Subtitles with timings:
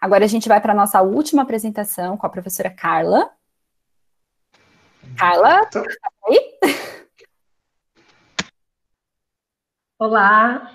[0.00, 3.30] Agora a gente vai para a nossa última apresentação com a professora Carla.
[5.16, 5.82] Carla, tá
[6.28, 6.58] aí?
[9.98, 10.70] Olá.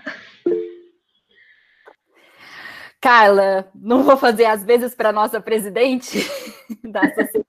[2.99, 6.19] Carla, não vou fazer as vezes para nossa presidente
[6.83, 7.47] da sociedade.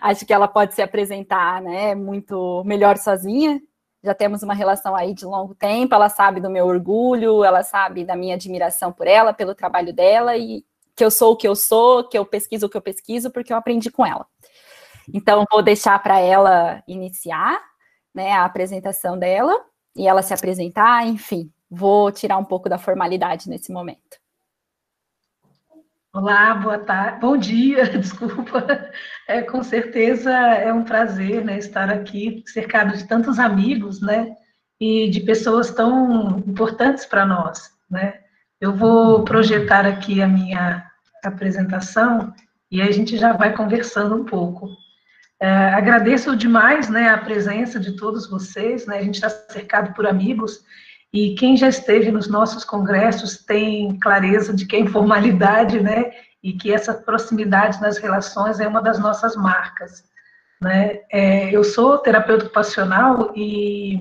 [0.00, 3.60] Acho que ela pode se apresentar, né, muito melhor sozinha.
[4.04, 5.94] Já temos uma relação aí de longo tempo.
[5.94, 10.36] Ela sabe do meu orgulho, ela sabe da minha admiração por ela, pelo trabalho dela
[10.36, 10.64] e
[10.96, 13.52] que eu sou o que eu sou, que eu pesquiso o que eu pesquiso, porque
[13.52, 14.26] eu aprendi com ela.
[15.12, 17.62] Então, vou deixar para ela iniciar
[18.14, 19.62] né, a apresentação dela
[19.94, 24.16] e ela se apresentar, enfim, vou tirar um pouco da formalidade nesse momento.
[26.14, 28.66] Olá, boa tarde, bom dia, desculpa.
[29.28, 34.34] É, com certeza é um prazer né, estar aqui, cercado de tantos amigos, né,
[34.80, 38.25] e de pessoas tão importantes para nós, né.
[38.58, 40.86] Eu vou projetar aqui a minha
[41.22, 42.32] apresentação
[42.70, 44.70] e a gente já vai conversando um pouco.
[45.38, 50.06] É, agradeço demais, né, a presença de todos vocês, né, a gente está cercado por
[50.06, 50.60] amigos
[51.12, 56.10] e quem já esteve nos nossos congressos tem clareza de que a informalidade, né,
[56.42, 60.04] e que essa proximidade nas relações é uma das nossas marcas,
[60.62, 61.00] né.
[61.12, 64.00] É, eu sou terapeuta ocupacional e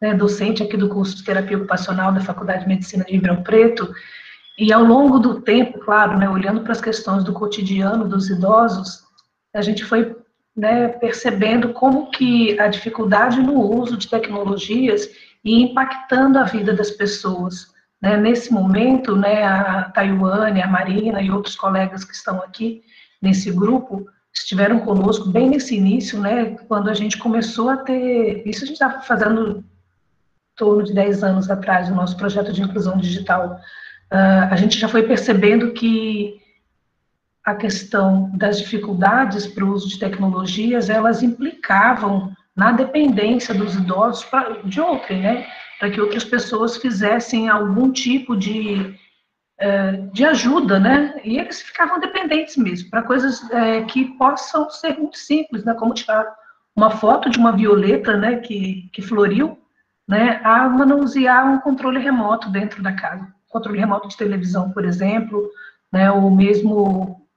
[0.00, 3.92] né, docente aqui do curso de terapia ocupacional da Faculdade de Medicina de Ribeirão Preto,
[4.58, 9.04] e ao longo do tempo, claro, né, olhando para as questões do cotidiano dos idosos,
[9.54, 10.16] a gente foi
[10.56, 15.08] né, percebendo como que a dificuldade no uso de tecnologias
[15.44, 17.72] e impactando a vida das pessoas.
[18.02, 18.16] Né?
[18.16, 22.82] Nesse momento, né, a Taiwane, a Marina e outros colegas que estão aqui
[23.22, 28.64] nesse grupo estiveram conosco bem nesse início, né, quando a gente começou a ter, isso
[28.64, 29.64] a gente estava fazendo
[30.58, 33.58] torno de 10 anos atrás, o nosso projeto de inclusão digital,
[34.12, 36.38] uh, a gente já foi percebendo que
[37.48, 44.24] a questão das dificuldades para o uso de tecnologias, elas implicavam na dependência dos idosos
[44.24, 45.46] pra, de outrem, né?
[45.78, 48.94] Para que outras pessoas fizessem algum tipo de,
[49.58, 51.18] é, de ajuda, né?
[51.24, 55.72] E eles ficavam dependentes mesmo, para coisas é, que possam ser muito simples, né?
[55.72, 56.26] Como tirar
[56.76, 58.40] uma foto de uma violeta, né?
[58.40, 59.56] Que, que floriu,
[60.08, 60.40] né?
[60.42, 63.26] A manusear um controle remoto dentro da casa.
[63.48, 65.50] Controle remoto de televisão, por exemplo,
[65.92, 66.10] né?
[66.10, 67.28] Ou mesmo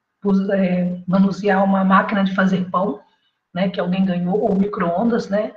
[0.53, 3.01] é, manusear uma máquina de fazer pão,
[3.53, 5.51] né, que alguém ganhou, ou micro-ondas, né?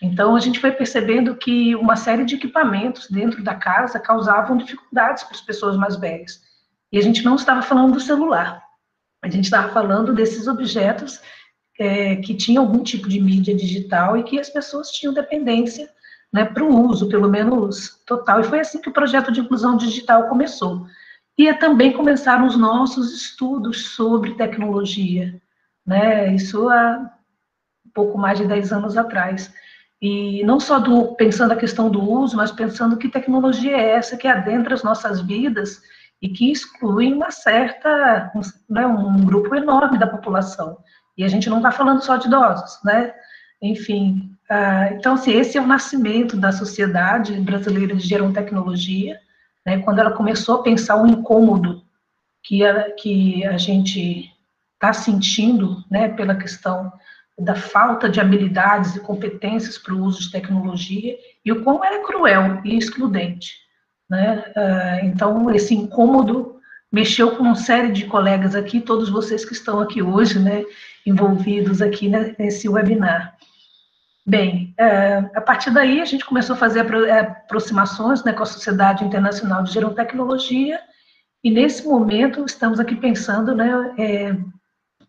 [0.00, 5.24] Então, a gente foi percebendo que uma série de equipamentos dentro da casa causavam dificuldades
[5.24, 6.40] para as pessoas mais velhas.
[6.92, 8.62] E a gente não estava falando do celular,
[9.22, 11.20] a gente estava falando desses objetos
[11.78, 15.88] é, que tinham algum tipo de mídia digital e que as pessoas tinham dependência
[16.34, 18.40] né, para o uso, pelo menos total.
[18.40, 20.84] E foi assim que o projeto de inclusão digital começou.
[21.38, 25.40] E também começaram os nossos estudos sobre tecnologia.
[25.86, 26.34] Né?
[26.34, 27.08] Isso há
[27.94, 29.54] pouco mais de 10 anos atrás.
[30.02, 34.16] E não só do, pensando a questão do uso, mas pensando que tecnologia é essa
[34.16, 35.80] que adentra as nossas vidas
[36.20, 38.32] e que exclui uma certa,
[38.68, 40.78] né, um grupo enorme da população.
[41.16, 43.14] E a gente não está falando só de idosos, né?
[43.62, 49.18] Enfim, uh, então, assim, esse é o nascimento da sociedade brasileira de gerontecnologia,
[49.64, 51.82] né, quando ela começou a pensar o incômodo
[52.42, 54.30] que a, que a gente
[54.74, 56.92] está sentindo, né, pela questão
[57.38, 62.04] da falta de habilidades e competências para o uso de tecnologia e o quão era
[62.04, 63.54] cruel e excludente.
[64.08, 64.44] Né?
[64.54, 66.60] Ah, então, esse incômodo
[66.92, 70.64] mexeu com uma série de colegas aqui, todos vocês que estão aqui hoje, né,
[71.04, 73.36] envolvidos aqui nesse webinar.
[74.26, 79.04] Bem, ah, a partir daí a gente começou a fazer aproximações né, com a Sociedade
[79.04, 80.80] Internacional de Gerontecnologia,
[81.42, 84.34] e nesse momento estamos aqui pensando né, é,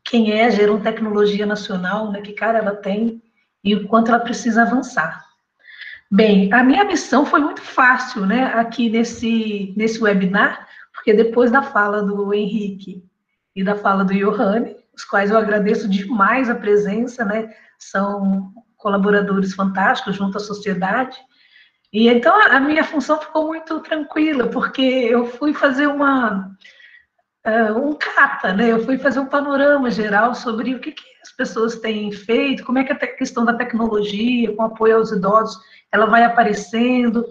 [0.03, 3.23] quem é a Gerontecnologia Nacional, né, que cara ela tem
[3.63, 5.23] e o quanto ela precisa avançar.
[6.11, 11.63] Bem, a minha missão foi muito fácil, né, aqui nesse, nesse webinar, porque depois da
[11.63, 13.01] fala do Henrique
[13.55, 18.53] e da fala do Johanne, os quais eu agradeço demais a presença, né, são
[18.85, 21.17] colaboradores fantásticos junto à sociedade,
[21.91, 26.51] e então a minha função ficou muito tranquila, porque eu fui fazer uma
[27.47, 28.71] uh, um capa, né?
[28.71, 32.77] Eu fui fazer um panorama geral sobre o que, que as pessoas têm feito, como
[32.77, 35.59] é que a questão da tecnologia, com apoio aos idosos,
[35.91, 37.25] ela vai aparecendo.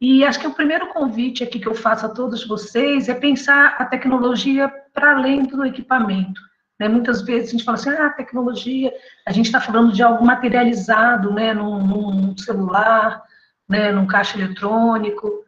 [0.00, 3.76] E acho que o primeiro convite aqui que eu faço a todos vocês é pensar
[3.78, 6.40] a tecnologia para além do equipamento.
[6.80, 6.88] Né?
[6.88, 8.90] Muitas vezes a gente fala assim, ah, tecnologia,
[9.26, 13.22] a gente está falando de algo materializado, né, num, num celular,
[13.68, 15.44] né, num caixa eletrônico,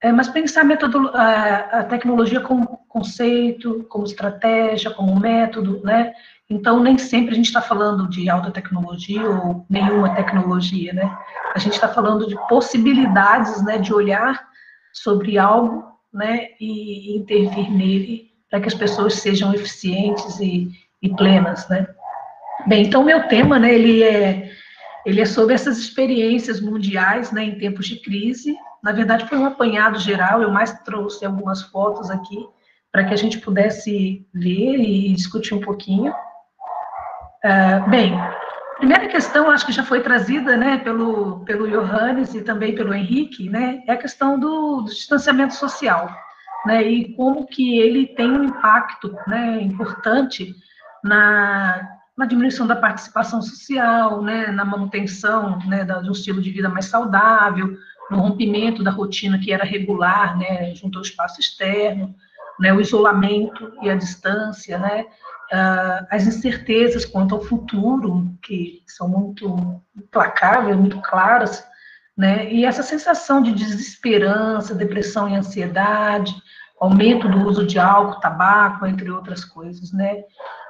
[0.00, 6.12] é, mas pensar a, a, a, tecnologia como conceito, como estratégia, como método, né?
[6.48, 11.18] Então, nem sempre a gente está falando de alta tecnologia ou nenhuma tecnologia, né?
[11.54, 14.46] A gente está falando de possibilidades, né, de olhar
[14.92, 20.70] sobre algo, né, e, intervir nele para que as pessoas sejam eficientes e,
[21.02, 21.86] e plenas, né?
[22.66, 24.50] Bem, então meu tema, né, ele é
[25.04, 28.56] ele é sobre essas experiências mundiais, né, em tempos de crise.
[28.82, 30.42] Na verdade, foi um apanhado geral.
[30.42, 32.44] Eu mais trouxe algumas fotos aqui
[32.90, 36.12] para que a gente pudesse ver e discutir um pouquinho.
[37.44, 38.18] Uh, bem,
[38.78, 43.48] primeira questão, acho que já foi trazida, né, pelo pelo Johannes e também pelo Henrique,
[43.48, 46.10] né, é a questão do, do distanciamento social,
[46.66, 50.54] né, e como que ele tem um impacto, né, importante
[51.02, 56.68] na na diminuição da participação social, né, na manutenção né, de um estilo de vida
[56.68, 57.76] mais saudável,
[58.10, 62.14] no rompimento da rotina que era regular, né, junto ao espaço externo,
[62.58, 65.04] né, o isolamento e a distância, né,
[65.52, 71.66] uh, as incertezas quanto ao futuro, que são muito implacáveis, muito claras,
[72.16, 76.34] né, e essa sensação de desesperança, depressão e ansiedade,
[76.80, 80.22] aumento do uso de álcool, tabaco, entre outras coisas, né,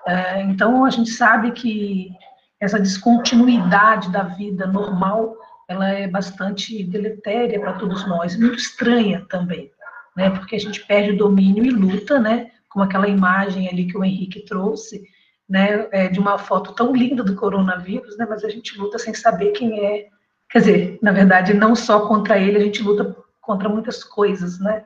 [0.07, 2.13] é, então, a gente sabe que
[2.61, 5.35] essa descontinuidade da vida normal,
[5.69, 9.71] ela é bastante deletéria para todos nós, muito estranha também,
[10.17, 10.31] né?
[10.31, 12.53] Porque a gente perde o domínio e luta, né?
[12.69, 15.03] Como aquela imagem ali que o Henrique trouxe,
[15.49, 15.89] né?
[15.91, 18.27] É, de uma foto tão linda do coronavírus, né?
[18.29, 20.07] Mas a gente luta sem saber quem é.
[20.49, 24.85] Quer dizer, na verdade, não só contra ele, a gente luta contra muitas coisas, né?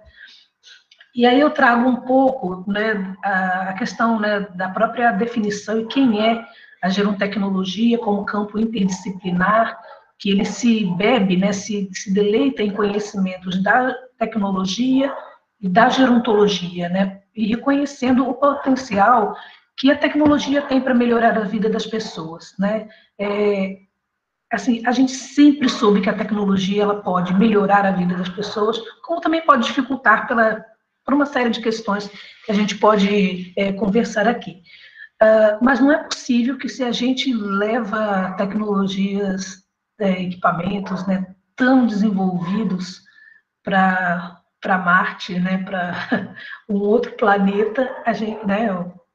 [1.14, 6.24] E aí eu trago um pouco né, a questão né, da própria definição e quem
[6.24, 6.44] é
[6.82, 9.78] a gerontecnologia como campo interdisciplinar,
[10.18, 15.12] que ele se bebe, né, se, se deleita em conhecimentos da tecnologia
[15.60, 19.34] e da gerontologia, né, e reconhecendo o potencial
[19.76, 23.78] que a tecnologia tem para melhorar a vida das pessoas, né, é,
[24.52, 28.78] assim, a gente sempre soube que a tecnologia ela pode melhorar a vida das pessoas,
[29.02, 30.64] como também pode dificultar pela
[31.04, 32.08] por uma série de questões
[32.44, 34.62] que a gente pode é, conversar aqui.
[35.22, 39.62] Uh, mas não é possível que se a gente leva tecnologias,
[40.00, 43.02] é, equipamentos né, tão desenvolvidos
[43.62, 46.34] para Marte, né, para
[46.66, 48.68] um outro planeta, a gente, né,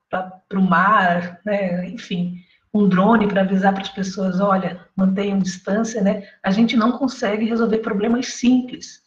[0.07, 2.37] para o mar, né, enfim,
[2.71, 7.45] um drone para avisar para as pessoas, olha, mantenham distância, né, a gente não consegue
[7.45, 9.01] resolver problemas simples,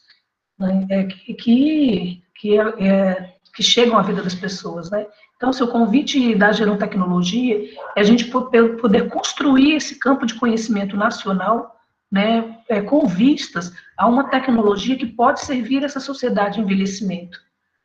[0.59, 5.07] né, é, que, que, é, é, que chegam à vida das pessoas, né?
[5.37, 11.77] Então, seu convite da Gerontecnologia é a gente poder construir esse campo de conhecimento nacional,
[12.11, 17.39] né, é, com vistas a uma tecnologia que pode servir essa sociedade de envelhecimento.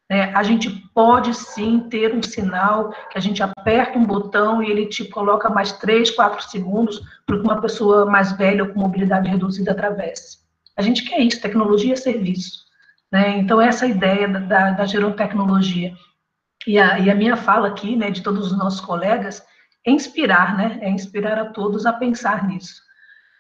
[0.09, 4.69] É, a gente pode sim ter um sinal que a gente aperta um botão e
[4.69, 8.79] ele te coloca mais 3, 4 segundos para que uma pessoa mais velha ou com
[8.79, 10.39] mobilidade reduzida atravesse.
[10.77, 12.62] A gente quer isso, tecnologia é serviço.
[13.13, 13.38] Né?
[13.38, 15.93] Então, essa ideia da, da gerontecnologia.
[16.65, 19.46] E a, e a minha fala aqui, né, de todos os nossos colegas,
[19.86, 20.79] é inspirar, né?
[20.82, 22.82] É inspirar a todos a pensar nisso.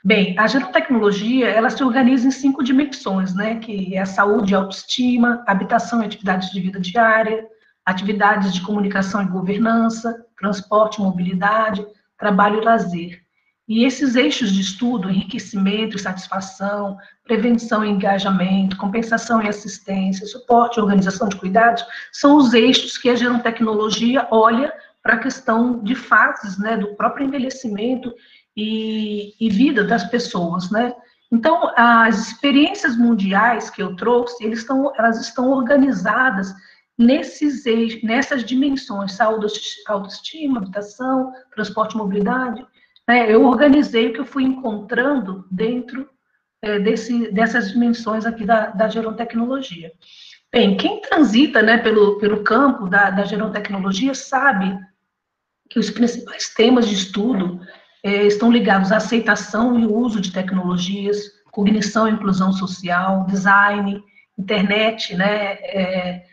[0.05, 3.55] Bem, a gerontecnologia, ela se organiza em cinco dimensões, né?
[3.55, 7.43] Que é a saúde e autoestima, habitação e atividades de vida diária,
[7.83, 11.83] atividades de comunicação e governança, transporte e mobilidade,
[12.19, 13.23] trabalho e lazer.
[13.67, 20.77] E esses eixos de estudo, enriquecimento e satisfação, prevenção e engajamento, compensação e assistência, suporte
[20.77, 25.95] e organização de cuidados, são os eixos que a gerontecnologia olha para a questão de
[25.95, 28.13] fases, né, do próprio envelhecimento
[28.55, 30.93] e, e vida das pessoas, né.
[31.31, 36.53] Então, as experiências mundiais que eu trouxe, eles estão, elas estão organizadas
[36.97, 39.47] nesses eixos, nessas dimensões, saúde,
[39.87, 42.63] autoestima, habitação, transporte e mobilidade,
[43.07, 46.07] né, eu organizei o que eu fui encontrando dentro
[46.63, 49.91] é, desse, dessas dimensões aqui da, da gerontecnologia.
[50.51, 54.79] Bem, quem transita né, pelo, pelo campo da, da gerontecnologia sabe
[55.69, 57.59] que os principais temas de estudo
[58.01, 61.17] é, estão ligados à aceitação e uso de tecnologias,
[61.51, 64.01] cognição e inclusão social, design,
[64.37, 66.23] internet, né, é,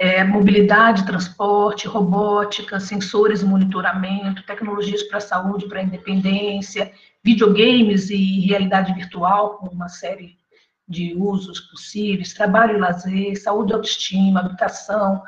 [0.00, 6.90] é, mobilidade, transporte, robótica, sensores monitoramento, tecnologias para a saúde, para a independência,
[7.22, 10.38] videogames e realidade virtual, com uma série
[10.88, 15.22] de usos possíveis, trabalho e lazer, saúde e autoestima, habitação,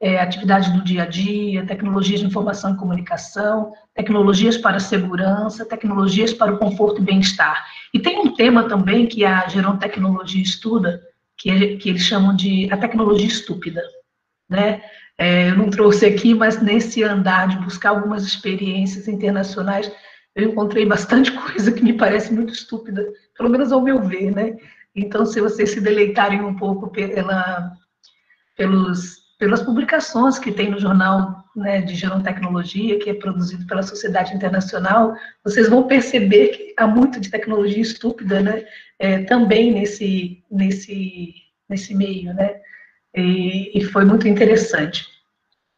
[0.00, 6.32] é, atividade do dia a dia, tecnologias de informação e comunicação, tecnologias para segurança, tecnologias
[6.32, 7.62] para o conforto e bem-estar.
[7.92, 11.02] E tem um tema também que a Geron Tecnologia estuda,
[11.36, 13.82] que, que eles chamam de a tecnologia estúpida,
[14.54, 14.82] né?
[15.18, 19.90] É, eu não trouxe aqui, mas nesse andar de buscar algumas experiências internacionais,
[20.34, 23.06] eu encontrei bastante coisa que me parece muito estúpida,
[23.36, 24.56] pelo menos ao meu ver, né?
[24.94, 27.72] Então, se vocês se deleitarem um pouco pela,
[28.56, 34.34] pelos, pelas publicações que tem no jornal né, de Gerontecnologia, que é produzido pela Sociedade
[34.34, 38.64] Internacional, vocês vão perceber que há muito de tecnologia estúpida, né?
[38.98, 41.34] É, também nesse, nesse,
[41.68, 42.60] nesse meio, né?
[43.14, 45.06] E, e foi muito interessante.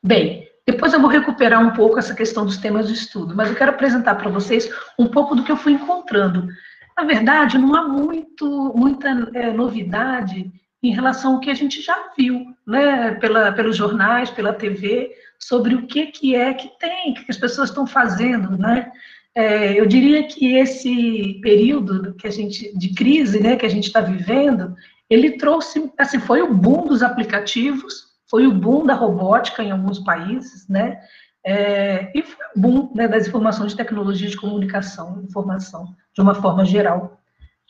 [0.03, 3.57] Bem, depois eu vou recuperar um pouco essa questão dos temas de estudo, mas eu
[3.57, 6.49] quero apresentar para vocês um pouco do que eu fui encontrando.
[6.97, 10.51] Na verdade, não há muito, muita é, novidade
[10.83, 15.75] em relação ao que a gente já viu, né, pela, pelos jornais, pela TV, sobre
[15.75, 18.91] o que, que é que tem, que as pessoas estão fazendo, né?
[19.35, 23.85] É, eu diria que esse período que a gente de crise, né, que a gente
[23.85, 24.75] está vivendo,
[25.09, 30.01] ele trouxe, assim, foi o boom dos aplicativos, foi o boom da robótica em alguns
[30.01, 31.01] países, né?
[31.45, 36.35] É, e foi o boom né, das informações de tecnologia de comunicação, informação, de uma
[36.35, 37.21] forma geral,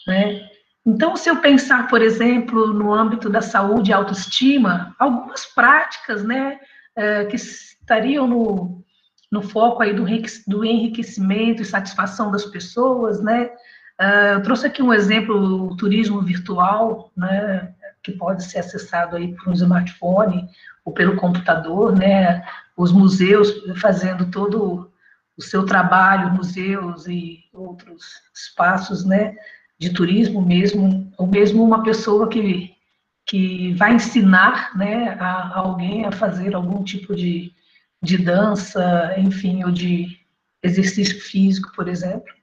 [0.07, 0.49] né?
[0.87, 6.61] Então, se eu pensar, por exemplo, no âmbito da saúde e autoestima, algumas práticas, né,
[6.95, 8.85] é, que estariam no,
[9.31, 10.07] no foco aí do,
[10.47, 13.51] do enriquecimento e satisfação das pessoas, né,
[13.99, 19.49] eu trouxe aqui um exemplo, o turismo virtual, né, que pode ser acessado aí por
[19.49, 20.49] um smartphone
[20.85, 22.45] ou pelo computador, né,
[22.77, 24.91] os museus fazendo todo
[25.37, 29.35] o seu trabalho, museus e outros espaços, né,
[29.79, 32.75] de turismo mesmo, ou mesmo uma pessoa que,
[33.25, 37.53] que vai ensinar, né, a, a alguém a fazer algum tipo de,
[38.03, 40.19] de dança, enfim, ou de
[40.63, 42.36] exercício físico, por exemplo.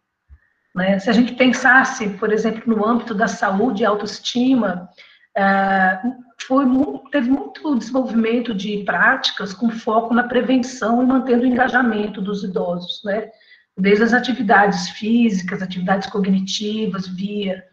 [0.75, 0.97] Né?
[0.99, 4.89] Se a gente pensasse, por exemplo, no âmbito da saúde e autoestima,
[5.37, 6.65] uh, foi
[7.11, 13.01] teve muito desenvolvimento de práticas com foco na prevenção e mantendo o engajamento dos idosos,
[13.05, 13.29] né?
[13.77, 17.63] Desde as atividades físicas, atividades cognitivas via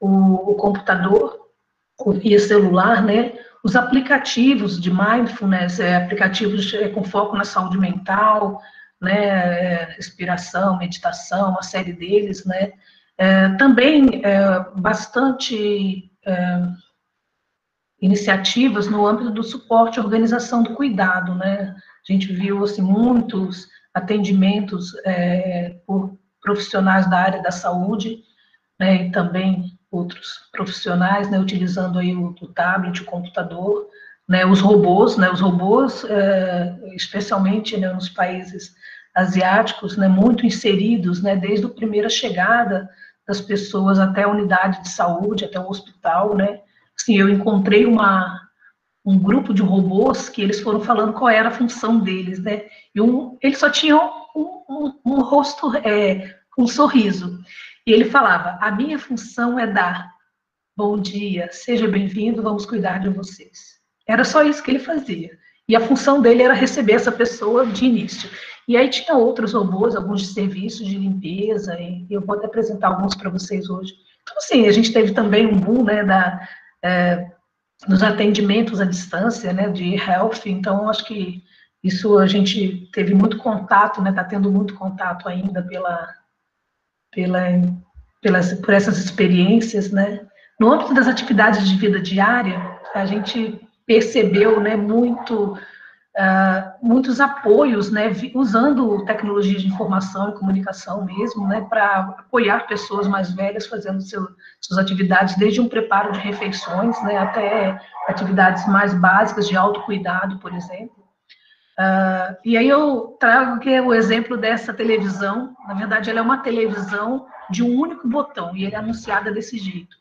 [0.00, 1.38] o, o computador,
[2.20, 3.32] via celular, né?
[3.62, 8.60] Os aplicativos de mindfulness, é, aplicativos é, com foco na saúde mental,
[9.00, 12.72] né, respiração, meditação, uma série deles, né,
[13.18, 16.62] é, também é, bastante é,
[18.00, 21.74] iniciativas no âmbito do suporte organização do cuidado, né,
[22.08, 28.22] a gente viu, assim, muitos atendimentos é, por profissionais da área da saúde,
[28.78, 33.88] né, e também outros profissionais, né, utilizando aí o, o tablet, o computador,
[34.28, 38.74] né, os robôs, né, os robôs, é, especialmente né, nos países
[39.14, 42.88] asiáticos, né, muito inseridos, né, desde a primeira chegada
[43.26, 46.60] das pessoas até a unidade de saúde, até o hospital, né,
[46.98, 48.40] assim, eu encontrei uma,
[49.04, 52.64] um grupo de robôs que eles foram falando qual era a função deles, né,
[52.94, 57.40] e um, eles só tinham um, um, um rosto, é, um sorriso,
[57.86, 60.10] e ele falava, a minha função é dar
[60.76, 63.75] bom dia, seja bem-vindo, vamos cuidar de vocês.
[64.06, 65.36] Era só isso que ele fazia.
[65.68, 68.30] E a função dele era receber essa pessoa de início.
[68.68, 72.88] E aí tinha outros robôs, alguns de serviços de limpeza, e eu vou até apresentar
[72.88, 73.94] alguns para vocês hoje.
[74.22, 76.48] Então, assim, a gente teve também um boom, né, da,
[76.82, 77.30] é,
[77.86, 81.44] nos atendimentos à distância, né, de health, então acho que
[81.82, 86.12] isso a gente teve muito contato, né, está tendo muito contato ainda pela,
[87.12, 87.40] pela,
[88.20, 90.26] pelas, por essas experiências, né.
[90.58, 97.90] No âmbito das atividades de vida diária, a gente percebeu né, muito, uh, muitos apoios,
[97.90, 104.00] né, usando tecnologia de informação e comunicação mesmo, né, para apoiar pessoas mais velhas fazendo
[104.00, 104.26] seu,
[104.60, 110.52] suas atividades, desde um preparo de refeições, né, até atividades mais básicas de autocuidado, por
[110.52, 111.06] exemplo.
[111.78, 116.22] Uh, e aí eu trago que é o exemplo dessa televisão, na verdade ela é
[116.22, 119.94] uma televisão de um único botão, e ele é anunciada desse jeito.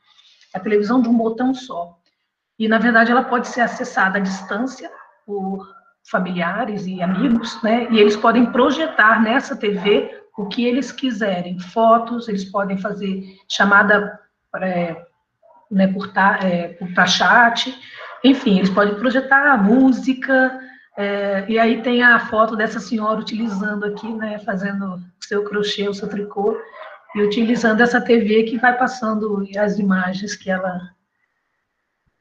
[0.53, 1.97] A televisão de um botão só.
[2.57, 4.89] E, na verdade, ela pode ser acessada à distância
[5.25, 5.67] por
[6.09, 7.87] familiares e amigos, né?
[7.89, 14.19] E eles podem projetar nessa TV o que eles quiserem, fotos, eles podem fazer chamada
[14.61, 15.05] é,
[15.71, 16.11] né, por,
[16.43, 17.73] é, chat,
[18.23, 20.59] enfim, eles podem projetar música,
[20.97, 25.93] é, e aí tem a foto dessa senhora utilizando aqui, né, fazendo seu crochê, o
[25.93, 26.57] seu tricô,
[27.15, 30.89] e utilizando essa TV que vai passando as imagens que ela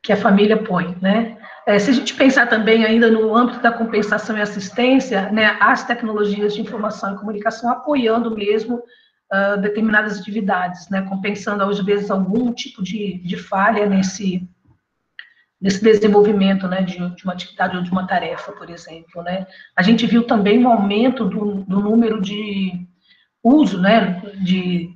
[0.04, 1.36] que a família põe, né?
[1.66, 5.82] É, se a gente pensar também ainda no âmbito da compensação e assistência, né, as
[5.84, 8.82] tecnologias de informação e comunicação apoiando mesmo
[9.32, 14.46] uh, determinadas atividades, né, compensando às vezes algum tipo de, de falha nesse
[15.58, 19.46] desse desenvolvimento, né, de, de, uma atividade ou de uma tarefa, por exemplo, né.
[19.74, 22.86] A gente viu também um aumento do, do número de
[23.42, 24.94] uso, né, de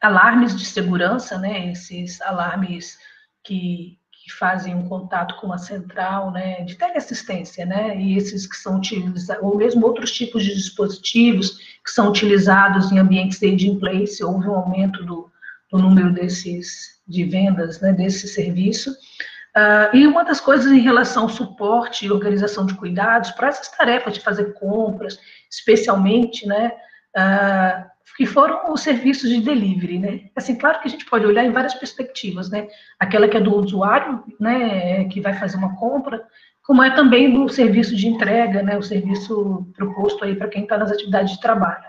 [0.00, 2.96] alarmes de segurança, né, esses alarmes
[3.42, 8.56] que, que fazem um contato com a central, né, de teleassistência, né, e esses que
[8.56, 13.78] são utilizados, ou mesmo outros tipos de dispositivos que são utilizados em ambientes de in
[13.78, 15.30] place, houve um aumento do,
[15.70, 18.92] do número desses, de vendas, né, desse serviço.
[18.92, 23.68] Uh, e uma das coisas em relação ao suporte e organização de cuidados, para essas
[23.68, 25.18] tarefas de fazer compras,
[25.50, 26.72] especialmente, né,
[27.14, 30.20] uh, que foram os serviços de delivery, né?
[30.36, 32.68] Assim, claro que a gente pode olhar em várias perspectivas, né?
[32.98, 36.24] Aquela que é do usuário, né, que vai fazer uma compra,
[36.62, 40.78] como é também do serviço de entrega, né, o serviço proposto aí para quem está
[40.78, 41.84] nas atividades de trabalho,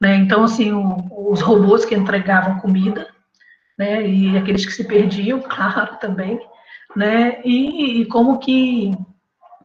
[0.00, 0.16] né?
[0.16, 3.08] Então, assim, o, os robôs que entregavam comida,
[3.78, 6.38] né, e aqueles que se perdiam, claro, também,
[6.94, 7.40] né?
[7.44, 8.92] E, e como que,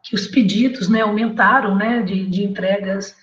[0.01, 3.15] que os pedidos, né, aumentaram, né, de, de entregas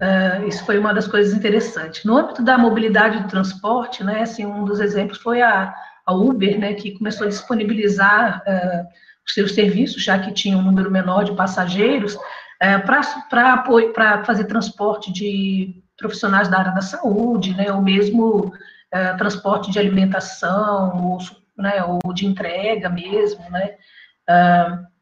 [0.00, 2.04] Uh, isso foi uma das coisas interessantes.
[2.04, 5.74] No âmbito da mobilidade do transporte, né, assim, um dos exemplos foi a,
[6.06, 8.86] a Uber, né, que começou a disponibilizar uh,
[9.26, 15.12] os seus serviços, já que tinha um número menor de passageiros, uh, para fazer transporte
[15.12, 21.18] de profissionais da área da saúde, né, ou mesmo uh, transporte de alimentação, ou,
[21.56, 23.74] né, ou de entrega mesmo, né,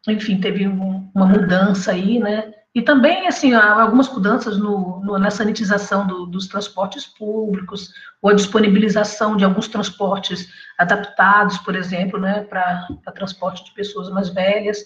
[0.08, 5.30] enfim, teve um, uma mudança aí, né, e também, assim, algumas mudanças no, no, na
[5.30, 7.90] sanitização do, dos transportes públicos,
[8.20, 14.28] ou a disponibilização de alguns transportes adaptados, por exemplo, né, para transporte de pessoas mais
[14.28, 14.82] velhas.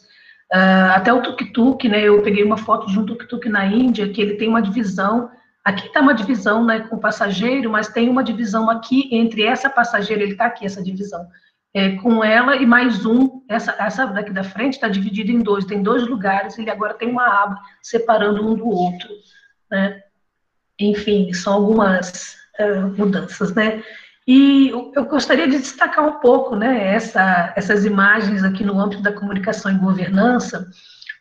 [0.55, 4.23] Uh, até o tuk-tuk, né, eu peguei uma foto de um tuk-tuk na Índia, que
[4.23, 5.29] ele tem uma divisão,
[5.65, 10.23] aqui está uma divisão né, com passageiro, mas tem uma divisão aqui entre essa passageira,
[10.23, 11.27] ele está aqui, essa divisão,
[11.73, 15.65] é, com ela e mais um, essa, essa daqui da frente está dividida em dois,
[15.65, 19.09] tem dois lugares, ele agora tem uma aba separando um do outro,
[19.71, 20.03] né?
[20.79, 23.83] Enfim, são algumas uh, mudanças, né?
[24.27, 29.13] E eu gostaria de destacar um pouco, né, essa, essas imagens aqui no âmbito da
[29.13, 30.69] comunicação e governança,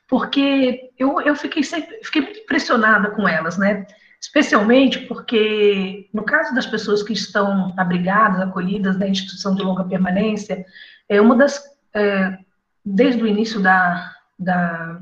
[0.08, 3.86] porque eu, eu fiquei sempre, fiquei muito impressionada com elas, né?
[4.22, 10.66] Especialmente porque, no caso das pessoas que estão abrigadas, acolhidas na instituição de longa permanência,
[11.08, 12.38] é uma das, é,
[12.86, 15.00] desde o início da, da,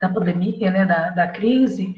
[0.00, 1.94] da pandemia, né, da, da crise,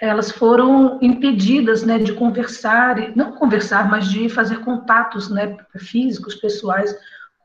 [0.00, 6.94] elas foram impedidas, né, de conversar, não conversar, mas de fazer contatos, né, físicos, pessoais,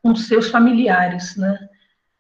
[0.04, 1.58] com seus familiares, né,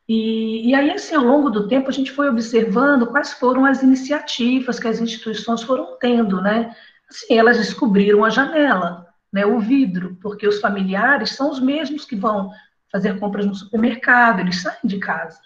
[0.07, 3.81] e, e, aí, assim, ao longo do tempo, a gente foi observando quais foram as
[3.81, 6.75] iniciativas que as instituições foram tendo, né?
[7.09, 12.15] Assim, elas descobriram a janela, né, o vidro, porque os familiares são os mesmos que
[12.15, 12.51] vão
[12.91, 15.39] fazer compras no supermercado, eles saem de casa,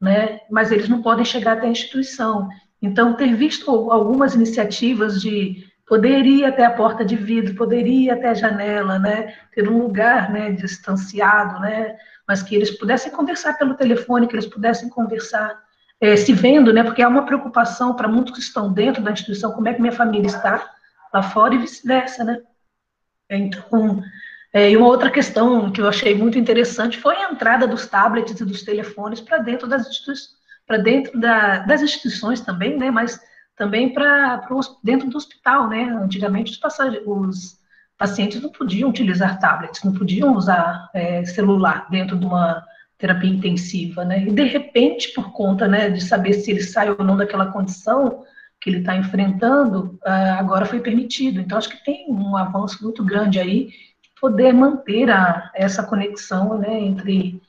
[0.00, 0.40] né?
[0.50, 2.48] Mas eles não podem chegar até a instituição.
[2.82, 8.10] Então, ter visto algumas iniciativas de poder ir até a porta de vidro, poder ir
[8.10, 9.34] até a janela, né?
[9.54, 11.96] Ter um lugar, né, distanciado, né?
[12.28, 15.58] Mas que eles pudessem conversar pelo telefone, que eles pudessem conversar
[15.98, 16.84] é, se vendo, né?
[16.84, 19.92] Porque há uma preocupação para muitos que estão dentro da instituição, como é que minha
[19.92, 20.70] família está
[21.12, 22.42] lá fora e vice-versa, né?
[23.30, 24.02] Então,
[24.52, 28.38] é, e uma outra questão que eu achei muito interessante foi a entrada dos tablets
[28.38, 30.36] e dos telefones para dentro das instituições,
[30.66, 32.90] para dentro da, das instituições também, né?
[32.90, 33.18] Mas
[33.56, 34.46] também para
[34.84, 35.84] dentro do hospital, né?
[35.84, 36.60] Antigamente os,
[37.06, 37.57] os
[37.98, 42.64] pacientes não podiam utilizar tablets, não podiam usar é, celular dentro de uma
[42.96, 44.24] terapia intensiva, né?
[44.24, 48.24] E de repente, por conta, né, de saber se ele sai ou não daquela condição
[48.60, 51.40] que ele está enfrentando, uh, agora foi permitido.
[51.40, 56.58] Então, acho que tem um avanço muito grande aí de poder manter a, essa conexão,
[56.58, 57.40] né, entre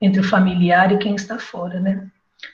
[0.00, 2.06] entre o familiar e quem está fora, né?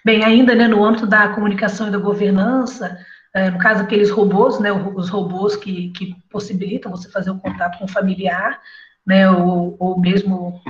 [0.05, 2.99] Bem, ainda né, no âmbito da comunicação e da governança,
[3.35, 7.79] é, no caso, aqueles robôs, né, os robôs que, que possibilitam você fazer o contato
[7.79, 8.61] com o familiar,
[9.07, 10.61] né, ou, ou mesmo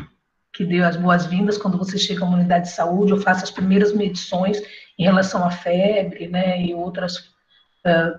[0.53, 3.51] que dê as boas-vindas quando você chega a uma unidade de saúde ou faça as
[3.51, 4.61] primeiras medições
[4.99, 8.17] em relação à febre, né, e outras uh,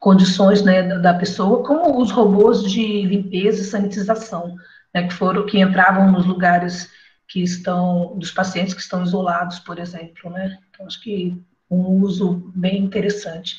[0.00, 4.56] condições, né, da pessoa, como os robôs de limpeza e sanitização,
[4.92, 6.90] né, que foram, que entravam nos lugares
[7.28, 11.40] que estão, dos pacientes que estão isolados, por exemplo, né, então acho que
[11.74, 13.56] um uso bem interessante.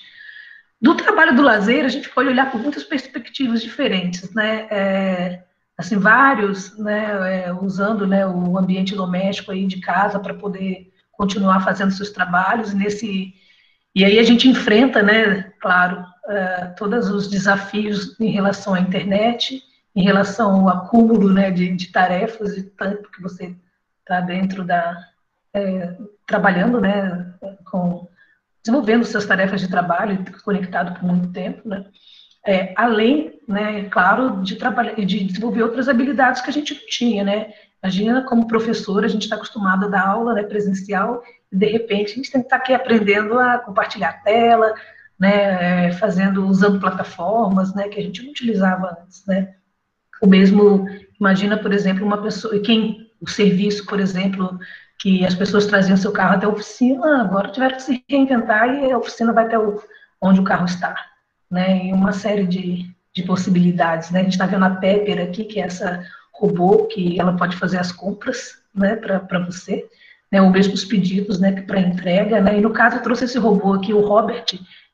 [0.82, 4.67] Do trabalho do lazer, a gente pode olhar por muitas perspectivas diferentes, né?
[4.69, 5.43] É,
[5.78, 11.62] assim, vários, né, é, usando né, o ambiente doméstico aí de casa para poder continuar
[11.62, 13.34] fazendo seus trabalhos nesse
[13.95, 19.62] e aí a gente enfrenta, né, claro, uh, todos os desafios em relação à internet,
[19.95, 23.56] em relação ao acúmulo, né, de, de tarefas e tanto que você
[23.99, 24.97] está dentro da,
[25.54, 25.95] é,
[26.26, 27.34] trabalhando, né,
[27.66, 28.08] com,
[28.64, 31.86] desenvolvendo suas tarefas de trabalho, conectado por muito tempo, né,
[32.46, 37.24] é, além, né, claro, de, trabalhar, de desenvolver outras habilidades que a gente não tinha,
[37.24, 41.66] né, Imagina, como professora, a gente está acostumado a dar aula né, presencial, e de
[41.66, 44.74] repente a gente tem que estar tá aqui aprendendo a compartilhar tela,
[45.20, 49.56] né, é, fazendo, usando plataformas, né, que a gente não utilizava antes, né.
[50.22, 50.88] O mesmo,
[51.20, 54.58] imagina, por exemplo, uma pessoa, quem, o serviço, por exemplo,
[55.04, 58.89] que as pessoas traziam seu carro até a oficina, agora tiveram que se reinventar e
[58.89, 59.84] a oficina vai até o,
[60.22, 60.96] onde o carro está,
[61.52, 65.44] né, e uma série de, de possibilidades, né, a gente está vendo a Pepper aqui,
[65.44, 66.02] que é essa
[66.34, 69.86] robô, que ela pode fazer as compras, né, para você,
[70.32, 73.38] né, ou mesmo os pedidos, né, para entrega, né, e no caso eu trouxe esse
[73.38, 74.46] robô aqui, o Robert,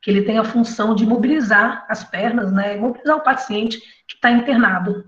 [0.01, 4.31] que ele tem a função de mobilizar as pernas, né, mobilizar o paciente que está
[4.31, 5.05] internado,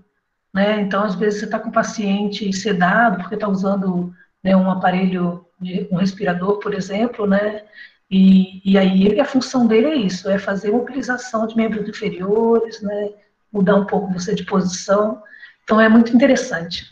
[0.54, 4.70] né, então às vezes você está com o paciente sedado, porque está usando né, um
[4.70, 7.62] aparelho, de, um respirador, por exemplo, né,
[8.10, 13.10] e, e aí a função dele é isso, é fazer mobilização de membros inferiores, né,
[13.52, 15.22] mudar um pouco você de posição,
[15.62, 16.86] então é muito interessante.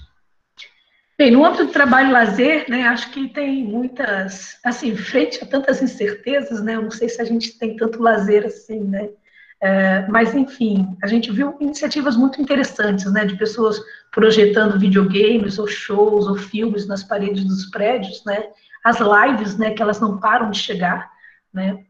[1.19, 5.47] Bem, no âmbito do trabalho e lazer, né, acho que tem muitas, assim, frente a
[5.47, 9.11] tantas incertezas, né, eu não sei se a gente tem tanto lazer assim, né,
[9.63, 15.67] é, mas enfim, a gente viu iniciativas muito interessantes, né, de pessoas projetando videogames ou
[15.67, 18.43] shows ou filmes nas paredes dos prédios, né,
[18.83, 21.11] as lives, né, que elas não param de chegar,
[21.53, 21.85] né,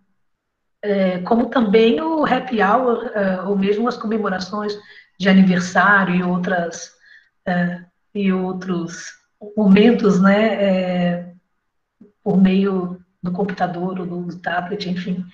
[0.83, 4.76] é, como também o happy hour, é, ou mesmo as comemorações
[5.18, 6.92] de aniversário e outras
[7.46, 9.12] é, e outros
[9.56, 11.33] momentos, né, é,
[12.24, 15.24] por meio do computador ou do tablet, enfim.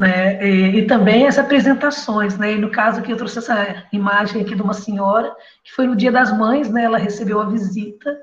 [0.00, 4.40] Né, e, e, também as apresentações, né, e no caso aqui eu trouxe essa imagem
[4.40, 5.30] aqui de uma senhora,
[5.62, 8.16] que foi no Dia das Mães, né, ela recebeu a visita,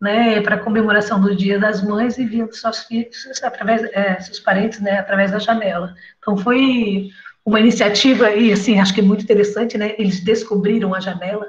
[0.00, 4.80] né, para comemoração do Dia das Mães e vindo seus filhos, através, é, seus parentes,
[4.80, 5.94] né, através da janela.
[6.18, 7.10] Então foi
[7.44, 9.94] uma iniciativa, e assim, acho que é muito interessante, né?
[9.98, 11.46] Eles descobriram a janela,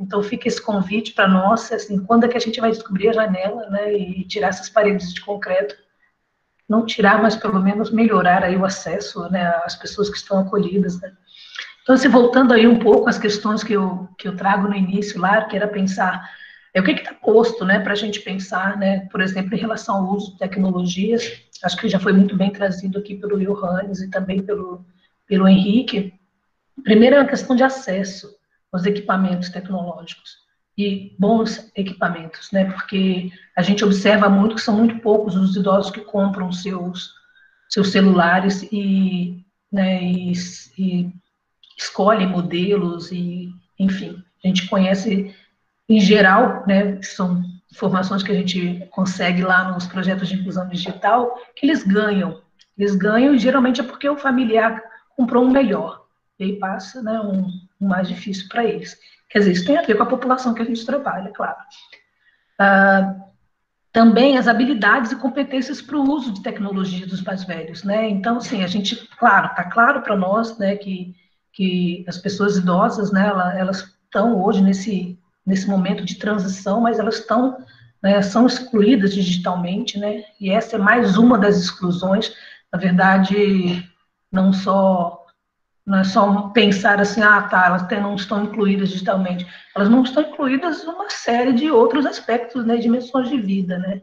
[0.00, 3.12] então fica esse convite para nós, assim, quando é que a gente vai descobrir a
[3.12, 3.92] janela, né?
[3.92, 5.76] E tirar essas paredes de concreto.
[6.68, 9.46] Não tirar, mas pelo menos melhorar aí o acesso, né?
[9.64, 11.12] Às pessoas que estão acolhidas, né?
[11.82, 15.20] Então, assim, voltando aí um pouco às questões que eu, que eu trago no início
[15.20, 16.20] lá, que era pensar
[16.74, 19.96] é o que está posto, né, para a gente pensar, né, por exemplo, em relação
[19.96, 21.22] ao uso de tecnologias,
[21.62, 24.84] acho que já foi muito bem trazido aqui pelo Johannes e também pelo,
[25.26, 26.12] pelo Henrique,
[26.84, 28.28] primeiro é uma questão de acesso
[28.70, 30.45] aos equipamentos tecnológicos
[30.76, 32.66] e bons equipamentos, né?
[32.66, 37.14] Porque a gente observa muito que são muito poucos os idosos que compram seus
[37.68, 40.32] seus celulares e, né, e,
[40.78, 41.12] e
[41.76, 45.34] escolhem modelos e, enfim, a gente conhece
[45.88, 51.38] em geral, né, são informações que a gente consegue lá nos projetos de inclusão digital,
[51.54, 52.40] que eles ganham.
[52.76, 54.82] Eles ganham e geralmente é porque o familiar
[55.16, 56.06] comprou um melhor.
[56.38, 57.48] E aí passa né, um,
[57.80, 58.96] um mais difícil para eles.
[59.28, 61.56] Quer dizer, isso tem a ver com a população que a gente trabalha, claro.
[62.58, 63.14] Ah,
[63.92, 68.08] também as habilidades e competências para o uso de tecnologia dos mais velhos, né?
[68.08, 71.14] Então, assim, a gente, claro, está claro para nós, né, que,
[71.52, 77.20] que as pessoas idosas, né, elas estão hoje nesse, nesse momento de transição, mas elas
[77.20, 77.56] estão,
[78.02, 80.24] né, são excluídas digitalmente, né?
[80.38, 82.34] E essa é mais uma das exclusões.
[82.70, 83.82] Na verdade,
[84.30, 85.25] não só
[85.86, 89.46] não é só pensar assim, ah, tá, elas não estão incluídas digitalmente.
[89.74, 94.02] Elas não estão incluídas em uma série de outros aspectos, né, dimensões de vida, né.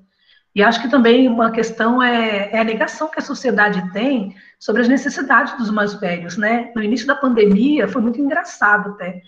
[0.56, 4.84] E acho que também uma questão é, é, a negação que a sociedade tem sobre
[4.84, 6.72] as necessidades dos mais velhos, né.
[6.74, 9.22] No início da pandemia foi muito engraçado até,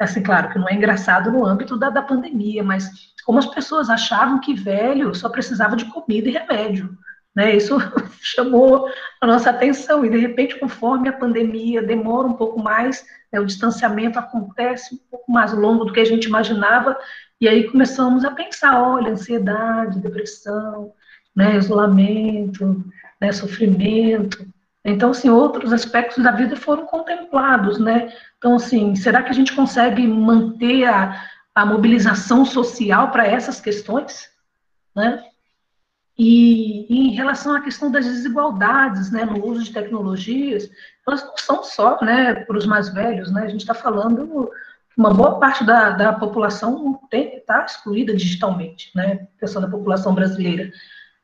[0.00, 2.90] assim, claro que não é engraçado no âmbito da, da pandemia, mas
[3.24, 6.98] como as pessoas achavam que velho só precisava de comida e remédio.
[7.34, 7.56] Né?
[7.56, 7.76] Isso
[8.20, 8.88] chamou
[9.20, 13.46] a nossa atenção, e de repente, conforme a pandemia demora um pouco mais, né, o
[13.46, 16.98] distanciamento acontece um pouco mais longo do que a gente imaginava,
[17.40, 20.92] e aí começamos a pensar: olha, ansiedade, depressão,
[21.34, 22.84] né, isolamento,
[23.20, 24.46] né, sofrimento.
[24.84, 28.12] Então, assim, outros aspectos da vida foram contemplados, né?
[28.38, 31.22] Então, assim, será que a gente consegue manter a,
[31.54, 34.30] a mobilização social para essas questões?
[34.96, 35.22] Né?
[36.22, 40.70] E, em relação à questão das desigualdades né, no uso de tecnologias,
[41.08, 44.50] elas não são só né, para os mais velhos, né, a gente está falando
[44.90, 50.70] que uma boa parte da, da população está excluída digitalmente, né, questão da população brasileira.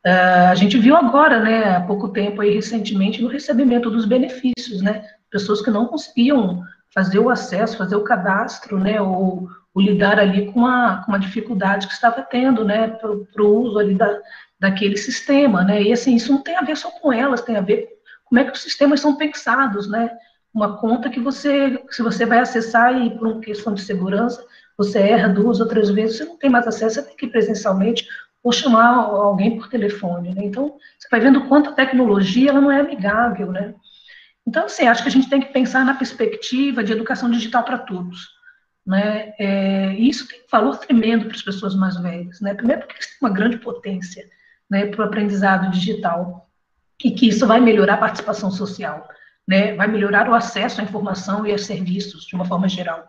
[0.06, 4.80] Uh, a gente viu agora, né, há pouco tempo, aí, recentemente, no recebimento dos benefícios,
[4.80, 10.18] né, pessoas que não conseguiam fazer o acesso, fazer o cadastro, né, ou, o lidar
[10.18, 14.08] ali com uma, com uma dificuldade que estava tendo, né, para o uso ali da,
[14.58, 17.60] daquele sistema, né, e assim, isso não tem a ver só com elas, tem a
[17.60, 17.88] ver
[18.24, 20.10] com como é que os sistemas são pensados, né,
[20.56, 24.42] uma conta que você, se você vai acessar e por uma questão de segurança,
[24.76, 27.30] você erra duas ou três vezes, você não tem mais acesso, você tem que ir
[27.30, 28.08] presencialmente
[28.42, 30.44] ou chamar alguém por telefone, né?
[30.44, 33.74] Então, você vai vendo quanto a tecnologia, ela não é amigável, né?
[34.46, 37.78] Então, assim, acho que a gente tem que pensar na perspectiva de educação digital para
[37.78, 38.28] todos,
[38.86, 39.34] né?
[39.38, 42.54] É, isso tem valor tremendo para as pessoas mais velhas, né?
[42.54, 44.24] Primeiro porque eles têm uma grande potência,
[44.70, 46.48] né, para o aprendizado digital,
[47.04, 49.06] e que isso vai melhorar a participação social
[49.46, 53.08] né, vai melhorar o acesso à informação e a serviços de uma forma geral,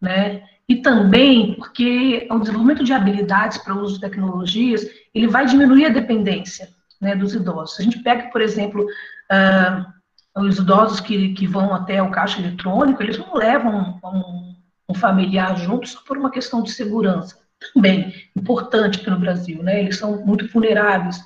[0.00, 0.42] né?
[0.68, 5.86] E também porque o desenvolvimento de habilidades para o uso de tecnologias, ele vai diminuir
[5.86, 6.68] a dependência,
[7.00, 7.80] né, dos idosos.
[7.80, 13.02] A gente pega, por exemplo, uh, os idosos que, que vão até o caixa eletrônico,
[13.02, 14.56] eles não levam um,
[14.90, 17.38] um familiar junto só por uma questão de segurança.
[17.74, 19.80] Também importante no Brasil, né?
[19.80, 21.22] Eles são muito vulneráveis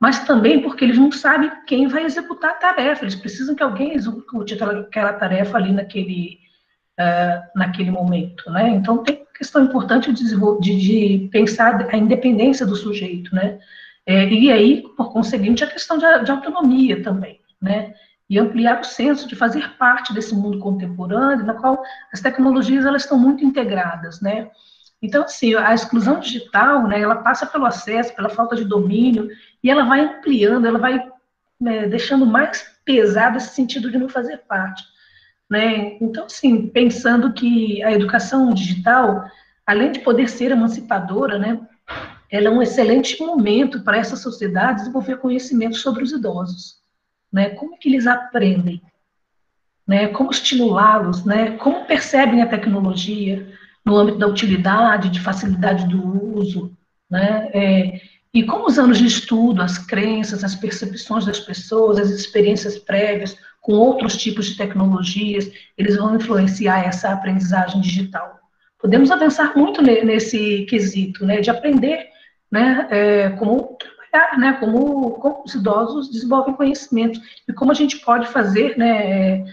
[0.00, 3.94] mas também porque eles não sabem quem vai executar a tarefa, eles precisam que alguém
[3.94, 6.38] execute aquela, tarefa ali naquele,
[7.00, 8.68] uh, naquele momento, né?
[8.70, 10.24] Então, tem questão importante de,
[10.60, 13.58] de, de pensar a independência do sujeito, né?
[14.04, 17.94] É, e aí, por conseguinte, a questão de, de, autonomia também, né?
[18.28, 23.02] E ampliar o senso de fazer parte desse mundo contemporâneo, na qual as tecnologias elas
[23.02, 24.50] estão muito integradas, né?
[25.06, 29.28] Então, assim, a exclusão digital, né, ela passa pelo acesso, pela falta de domínio,
[29.62, 31.08] e ela vai ampliando, ela vai
[31.60, 34.82] né, deixando mais pesado esse sentido de não fazer parte.
[35.48, 35.96] Né?
[36.00, 39.24] Então, assim, pensando que a educação digital,
[39.64, 41.60] além de poder ser emancipadora, né,
[42.28, 46.80] ela é um excelente momento para essa sociedade desenvolver conhecimento sobre os idosos.
[47.32, 47.50] Né?
[47.50, 48.82] Como é que eles aprendem?
[49.86, 50.08] Né?
[50.08, 51.24] Como estimulá-los?
[51.24, 51.52] Né?
[51.58, 53.55] Como percebem a tecnologia?
[53.86, 56.76] No âmbito da utilidade, de facilidade do uso,
[57.08, 57.48] né?
[57.54, 58.00] É,
[58.34, 63.38] e como os anos de estudo, as crenças, as percepções das pessoas, as experiências prévias
[63.62, 68.38] com outros tipos de tecnologias, eles vão influenciar essa aprendizagem digital.
[68.78, 72.08] Podemos avançar muito nesse quesito, né, de aprender,
[72.50, 77.18] né, é, como trabalhar, né, como, como os idosos desenvolvem conhecimento
[77.48, 79.44] e como a gente pode fazer, né,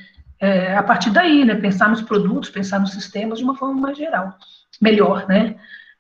[0.78, 4.38] a partir daí, né, pensar nos produtos, pensar nos sistemas de uma forma mais geral,
[4.82, 5.56] melhor, né?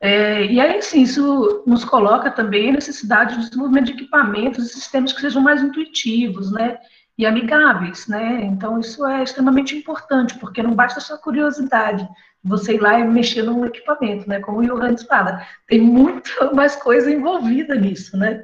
[0.05, 4.73] É, e aí, sim, isso nos coloca também a necessidade de desenvolvimento de equipamentos e
[4.73, 6.77] sistemas que sejam mais intuitivos, né?
[7.17, 8.41] E amigáveis, né?
[8.43, 12.05] Então, isso é extremamente importante, porque não basta só curiosidade,
[12.43, 14.41] você ir lá e mexer no equipamento, né?
[14.41, 18.43] Como o Johannes fala, tem muito mais coisa envolvida nisso, né?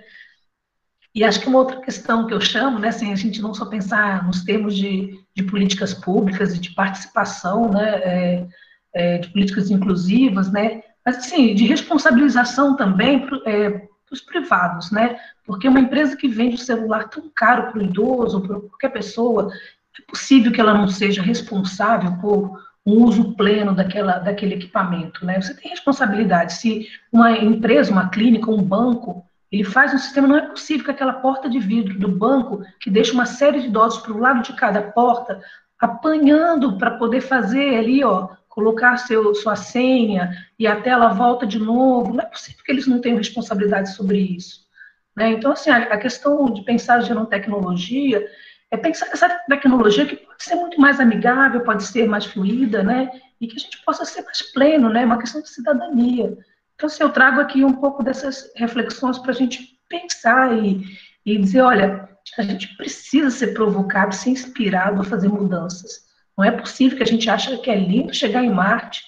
[1.14, 3.66] E acho que uma outra questão que eu chamo, né, assim, a gente não só
[3.66, 8.48] pensar nos termos de, de políticas públicas e de participação, né, é,
[8.94, 15.20] é, de políticas inclusivas, né, mas assim, de responsabilização também para é, os privados, né,
[15.46, 19.52] porque uma empresa que vende um celular tão caro para o idoso, para qualquer pessoa,
[20.00, 25.42] é possível que ela não seja responsável por um uso pleno daquela, daquele equipamento, né,
[25.42, 30.38] você tem responsabilidade, se uma empresa, uma clínica, um banco, ele faz um sistema, não
[30.38, 34.02] é possível que aquela porta de vidro do banco, que deixa uma série de idosos
[34.02, 35.42] para o lado de cada porta,
[35.80, 41.58] apanhando para poder fazer ali, ó, colocar seu, sua senha e a tela volta de
[41.58, 42.14] novo.
[42.14, 44.68] Não é possível que eles não tenham responsabilidade sobre isso.
[45.16, 45.30] Né?
[45.32, 48.26] Então, assim, a, questão de pensar de tecnologia
[48.70, 53.10] é pensar essa tecnologia que pode ser muito mais amigável, pode ser mais fluida, né?
[53.42, 55.04] E que a gente possa ser mais pleno, né?
[55.04, 56.38] Uma questão de cidadania.
[56.80, 60.82] Então, assim, eu trago aqui um pouco dessas reflexões para a gente pensar e,
[61.26, 66.06] e dizer, olha, a gente precisa ser provocado, ser inspirado a fazer mudanças.
[66.38, 69.04] Não é possível que a gente ache que é lindo chegar em Marte,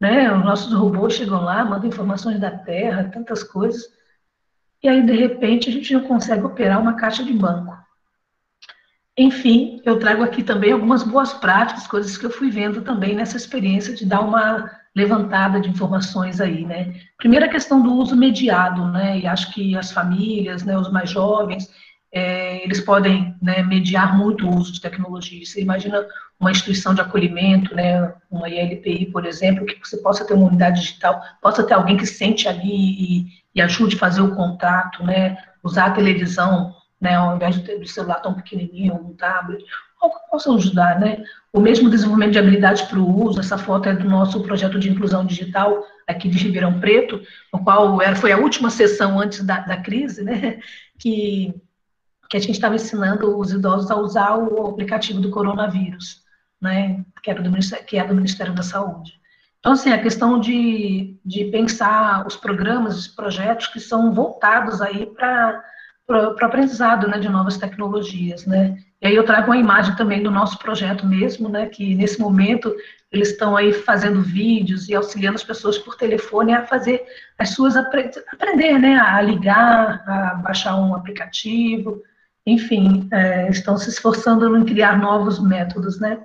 [0.00, 0.32] né?
[0.32, 3.82] Os nossos robôs chegam lá, mandam informações da Terra, tantas coisas,
[4.80, 7.76] e aí, de repente, a gente não consegue operar uma caixa de banco.
[9.18, 13.36] Enfim, eu trago aqui também algumas boas práticas, coisas que eu fui vendo também nessa
[13.36, 16.94] experiência de dar uma levantada de informações aí, né?
[17.16, 19.18] Primeira questão do uso mediado, né?
[19.18, 21.68] E acho que as famílias, né, os mais jovens,
[22.12, 25.44] é, eles podem né, mediar muito o uso de tecnologia.
[25.44, 26.06] Você imagina
[26.38, 30.80] uma instituição de acolhimento, né, uma ILPI, por exemplo, que você possa ter uma unidade
[30.80, 35.38] digital, possa ter alguém que sente ali e, e ajude a fazer o contato, né,
[35.62, 39.64] usar a televisão, né, ao invés de ter o celular tão pequenininho, um tablet,
[40.02, 41.22] algo possa ajudar, né?
[41.52, 44.90] O mesmo desenvolvimento de habilidades para o uso, essa foto é do nosso projeto de
[44.90, 47.20] inclusão digital aqui de Ribeirão Preto,
[47.52, 50.58] no qual era, foi a última sessão antes da, da crise, né?
[50.98, 51.52] Que,
[52.28, 56.22] que a gente estava ensinando os idosos a usar o aplicativo do coronavírus,
[56.60, 57.04] né?
[57.22, 57.50] Que, era do,
[57.86, 59.20] que é do Ministério da Saúde.
[59.58, 65.06] Então, assim, a questão de, de pensar os programas, os projetos que são voltados aí
[65.06, 65.62] para
[66.08, 68.76] o aprendizado né, de novas tecnologias, né?
[69.02, 72.72] E aí eu trago uma imagem também do nosso projeto mesmo, né, que nesse momento
[73.10, 77.02] eles estão aí fazendo vídeos e auxiliando as pessoas por telefone a fazer
[77.36, 82.00] as suas aprender, né, a ligar, a baixar um aplicativo,
[82.46, 86.20] enfim, é, estão se esforçando em criar novos métodos, né.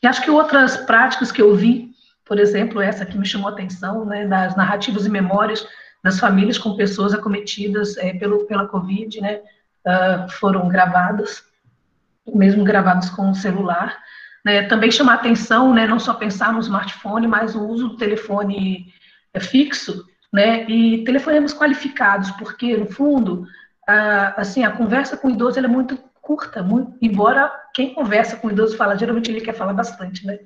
[0.00, 1.90] E acho que outras práticas que eu vi,
[2.24, 5.66] por exemplo, essa que me chamou a atenção, né, das narrativas e memórias
[6.02, 9.40] das famílias com pessoas acometidas é, pelo, pela Covid, né,
[9.84, 11.42] uh, foram gravadas
[12.26, 13.98] mesmo gravados com o celular.
[14.44, 18.92] Né, também chamar atenção, né, não só pensar no smartphone, mas o uso do telefone
[19.32, 23.46] é, fixo, né, e telefonemas qualificados, porque, no fundo,
[23.88, 28.48] a, assim, a conversa com o idoso é muito curta, muito, embora quem conversa com
[28.48, 30.38] o idoso fala, geralmente ele quer falar bastante, né,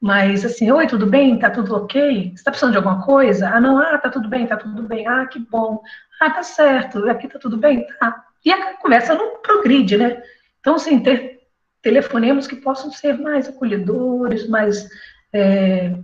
[0.00, 1.38] mas assim, oi, tudo bem?
[1.38, 2.28] Tá tudo ok?
[2.28, 3.50] Você está precisando de alguma coisa?
[3.50, 5.82] Ah, não, ah, tá tudo bem, tá tudo bem, ah, que bom,
[6.20, 8.24] ah, tá certo, aqui tá tudo bem, tá.
[8.44, 10.22] E a conversa não progride, né?
[10.60, 11.40] Então, assim, ter
[11.82, 14.88] telefonemas que possam ser mais acolhedores, mais,
[15.32, 15.94] é,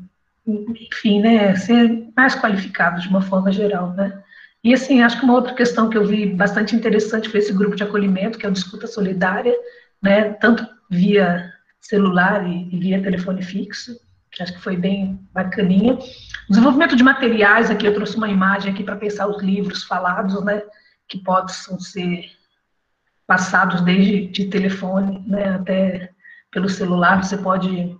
[0.46, 4.22] enfim, né, ser mais qualificados de uma forma geral, né.
[4.64, 7.76] E, assim, acho que uma outra questão que eu vi bastante interessante foi esse grupo
[7.76, 9.54] de acolhimento, que é o Disputa Solidária,
[10.02, 13.98] né, tanto via celular e, e via telefone fixo,
[14.32, 15.98] que acho que foi bem bacaninha.
[16.48, 20.62] Desenvolvimento de materiais, aqui eu trouxe uma imagem aqui para pensar os livros falados, né,
[21.08, 22.24] que possam ser
[23.26, 26.10] passados desde de telefone né, até
[26.50, 27.98] pelo celular, você pode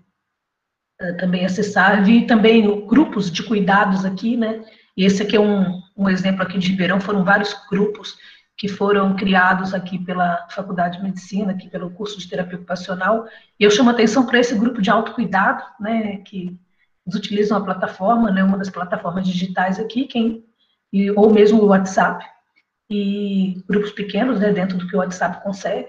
[1.01, 2.05] uh, também acessar.
[2.05, 4.65] Vi também grupos de cuidados aqui, né?
[4.97, 8.17] E esse aqui é um, um exemplo aqui de Ribeirão, foram vários grupos
[8.57, 13.27] que foram criados aqui pela Faculdade de Medicina, aqui pelo curso de terapia ocupacional,
[13.61, 16.59] e eu chamo atenção para esse grupo de autocuidado, né, que
[17.07, 20.43] eles utilizam a plataforma, né, uma das plataformas digitais aqui, quem,
[20.91, 22.25] e, ou mesmo o WhatsApp,
[22.89, 25.89] e grupos pequenos, né, dentro do que o WhatsApp consegue.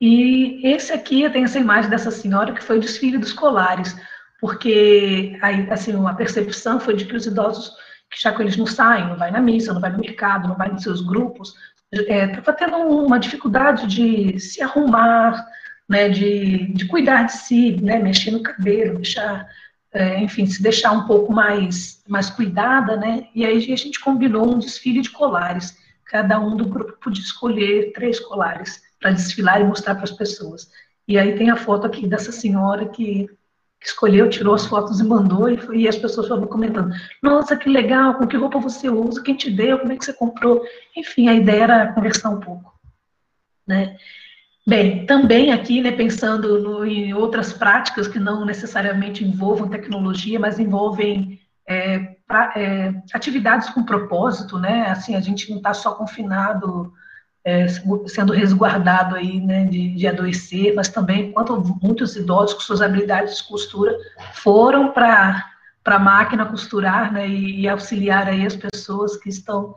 [0.00, 3.94] E esse aqui, eu tenho essa imagem dessa senhora que foi o desfile dos colares,
[4.40, 7.70] porque aí, assim, a percepção foi de que os idosos,
[8.10, 10.56] que já que eles não saem, não vai na missa, não vai no mercado, não
[10.56, 11.54] vai nos seus grupos,
[11.92, 15.44] estava é, tendo uma dificuldade de se arrumar,
[15.86, 19.46] né, de, de cuidar de si, né, mexer no cabelo, deixar,
[19.92, 24.54] é, enfim, se deixar um pouco mais, mais cuidada, né, e aí a gente combinou
[24.54, 25.76] um desfile de colares
[26.10, 30.68] cada um do grupo podia escolher três colares para desfilar e mostrar para as pessoas.
[31.06, 33.30] E aí tem a foto aqui dessa senhora que
[33.82, 36.92] escolheu, tirou as fotos e mandou, e, e, as pessoas foram comentando,
[37.22, 40.12] nossa, que legal, com que roupa você usa, quem te deu, como é que você
[40.12, 40.62] comprou,
[40.94, 42.74] enfim, a ideia era conversar um pouco,
[43.66, 43.96] né.
[44.66, 50.58] Bem, também aqui, né, pensando no, em outras práticas que não necessariamente envolvam tecnologia, mas
[50.58, 54.86] envolvem é, pra, é, atividades com propósito, né?
[54.88, 56.92] Assim, a gente não está só confinado,
[57.44, 57.66] é,
[58.06, 63.38] sendo resguardado aí, né, de, de adoecer, mas também, enquanto muitos idosos com suas habilidades
[63.38, 63.92] de costura
[64.34, 65.48] foram para
[65.82, 69.74] para a máquina costurar, né, e, e, auxiliar aí as pessoas que estão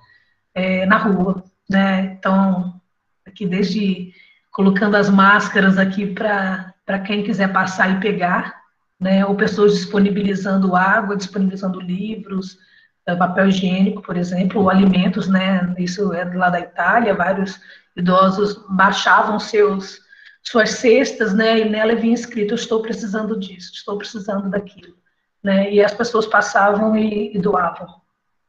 [0.54, 2.18] é, na rua, né?
[2.20, 2.80] Então,
[3.26, 4.14] aqui desde
[4.52, 8.63] colocando as máscaras aqui para quem quiser passar e pegar,
[9.00, 12.58] né, ou pessoas disponibilizando água, disponibilizando livros,
[13.06, 17.60] eh, papel higiênico, por exemplo, ou alimentos, né, isso é lá da Itália, vários
[17.96, 20.02] idosos baixavam seus
[20.46, 24.94] suas cestas, né, e nela vinha escrito, estou precisando disso, estou precisando daquilo,
[25.42, 27.88] né, e as pessoas passavam e, e doavam,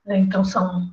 [0.05, 0.93] né, então são...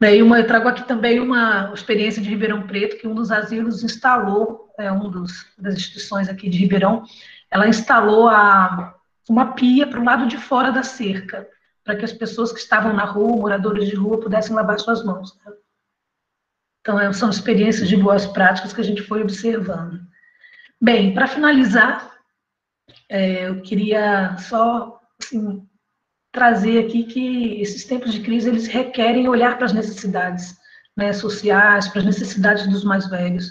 [0.00, 3.30] Né, e uma, eu trago aqui também uma experiência de Ribeirão Preto, que um dos
[3.30, 7.02] asilos instalou, é um dos, das instituições aqui de Ribeirão,
[7.50, 8.94] ela instalou a,
[9.28, 11.48] uma pia para o lado de fora da cerca,
[11.84, 15.38] para que as pessoas que estavam na rua, moradores de rua, pudessem lavar suas mãos.
[15.44, 15.52] Né?
[16.80, 20.00] Então, é, são experiências de boas práticas que a gente foi observando.
[20.80, 22.18] Bem, para finalizar,
[23.08, 25.66] é, eu queria só assim,
[26.32, 30.56] trazer aqui que esses tempos de crise eles requerem olhar para as necessidades
[30.96, 33.50] né, sociais, para as necessidades dos mais velhos.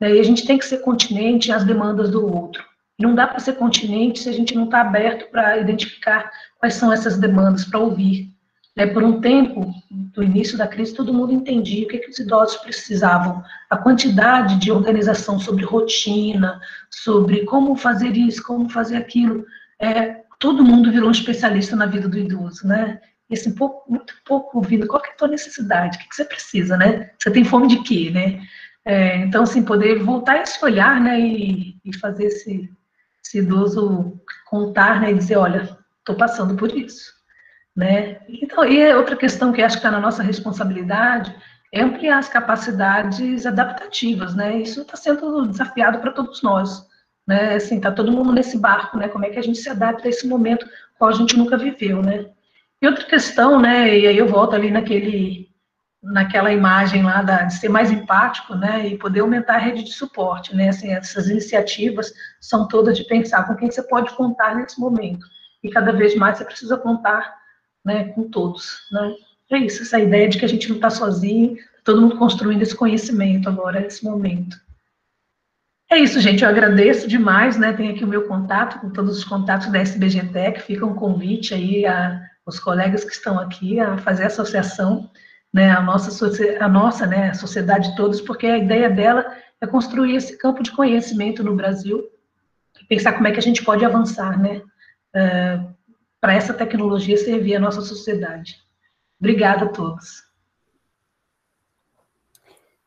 [0.00, 2.64] Né, e a gente tem que ser continente às demandas do outro.
[2.98, 6.92] Não dá para ser continente se a gente não está aberto para identificar quais são
[6.92, 8.34] essas demandas, para ouvir.
[8.78, 12.18] É, por um tempo, do início da crise, todo mundo entendia o que, que os
[12.18, 19.46] idosos precisavam, a quantidade de organização sobre rotina, sobre como fazer isso, como fazer aquilo.
[19.80, 23.00] É, todo mundo virou um especialista na vida do idoso, né?
[23.30, 26.24] E assim, pouco, muito pouco ouvindo qual é a tua necessidade, o que, que você
[26.24, 27.10] precisa, né?
[27.18, 28.46] Você tem fome de quê, né?
[28.84, 32.70] É, então, assim, poder voltar esse olhar, né, e, e fazer esse,
[33.26, 37.12] esse idoso contar, né, e dizer, olha, estou passando por isso,
[37.74, 38.20] né?
[38.28, 41.34] Então, e outra questão que acho que está na nossa responsabilidade
[41.72, 44.58] é ampliar as capacidades adaptativas, né?
[44.58, 46.86] Isso está sendo desafiado para todos nós,
[47.26, 47.54] né?
[47.54, 49.08] Assim, tá todo mundo nesse barco, né?
[49.08, 50.66] Como é que a gente se adapta a esse momento
[50.98, 52.26] qual a gente nunca viveu, né?
[52.80, 53.98] E outra questão, né?
[53.98, 55.48] E aí eu volto ali naquele
[56.12, 59.92] naquela imagem lá da, de ser mais empático, né, e poder aumentar a rede de
[59.92, 64.80] suporte, né, assim, essas iniciativas são todas de pensar com quem você pode contar nesse
[64.80, 65.26] momento,
[65.62, 67.36] e cada vez mais você precisa contar,
[67.84, 69.14] né, com todos, né,
[69.50, 72.74] é isso, essa ideia de que a gente não está sozinho, todo mundo construindo esse
[72.74, 74.56] conhecimento agora, nesse momento.
[75.88, 79.24] É isso, gente, eu agradeço demais, né, tem aqui o meu contato, com todos os
[79.24, 84.22] contatos da SBGTEC, fica um convite aí a os colegas que estão aqui a fazer
[84.22, 85.10] a associação,
[85.52, 86.10] né, a nossa,
[86.60, 91.42] a nossa né, sociedade todos, porque a ideia dela é construir esse campo de conhecimento
[91.42, 92.04] no Brasil,
[92.88, 94.62] pensar como é que a gente pode avançar, né,
[95.14, 95.74] uh,
[96.20, 98.56] para essa tecnologia servir a nossa sociedade.
[99.18, 100.26] Obrigada a todos.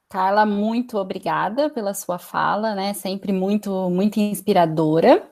[0.10, 2.93] Carla, muito obrigada pela sua fala, né?
[2.95, 5.24] Sempre muito, muito inspiradora.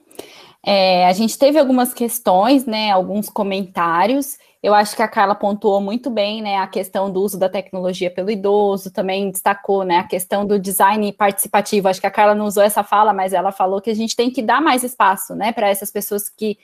[0.66, 2.92] É, a gente teve algumas questões, né?
[2.92, 4.38] Alguns comentários.
[4.62, 8.10] Eu acho que a Carla pontuou muito bem, né, a questão do uso da tecnologia
[8.10, 11.88] pelo idoso, também destacou, né, a questão do design participativo.
[11.88, 14.32] Acho que a Carla não usou essa fala, mas ela falou que a gente tem
[14.32, 16.58] que dar mais espaço, né, para essas pessoas que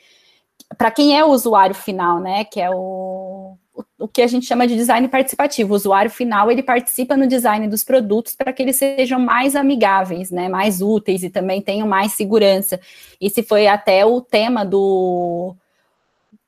[0.78, 3.58] para quem é o usuário final, né, que é o,
[4.00, 5.74] o que a gente chama de design participativo.
[5.74, 10.32] O usuário final, ele participa no design dos produtos para que eles sejam mais amigáveis,
[10.32, 12.80] né, mais úteis e também tenham mais segurança.
[13.20, 15.56] Esse foi até o tema do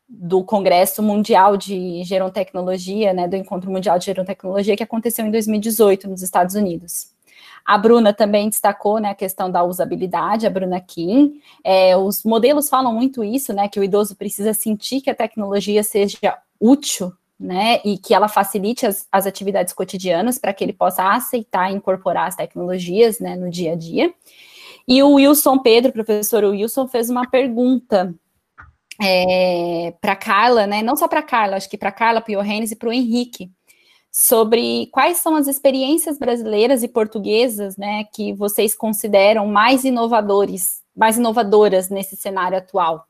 [0.07, 6.07] do Congresso Mundial de Gerontecnologia, né, do Encontro Mundial de Gerontecnologia, que aconteceu em 2018
[6.07, 7.14] nos Estados Unidos.
[7.65, 11.41] A Bruna também destacou né, a questão da usabilidade, a Bruna Kim.
[11.63, 13.67] É, os modelos falam muito isso, né?
[13.67, 17.81] Que o idoso precisa sentir que a tecnologia seja útil, né?
[17.83, 22.27] E que ela facilite as, as atividades cotidianas para que ele possa aceitar e incorporar
[22.27, 24.13] as tecnologias né, no dia a dia.
[24.87, 28.13] E o Wilson Pedro, professor Wilson, fez uma pergunta
[29.01, 30.83] é, para Carla, né?
[30.83, 33.51] Não só para Carla, acho que para Carla, para o Johannes e para o Henrique,
[34.17, 41.17] sobre quais são as experiências brasileiras e portuguesas, né, que vocês consideram mais inovadores, mais
[41.17, 43.05] inovadoras nesse cenário atual.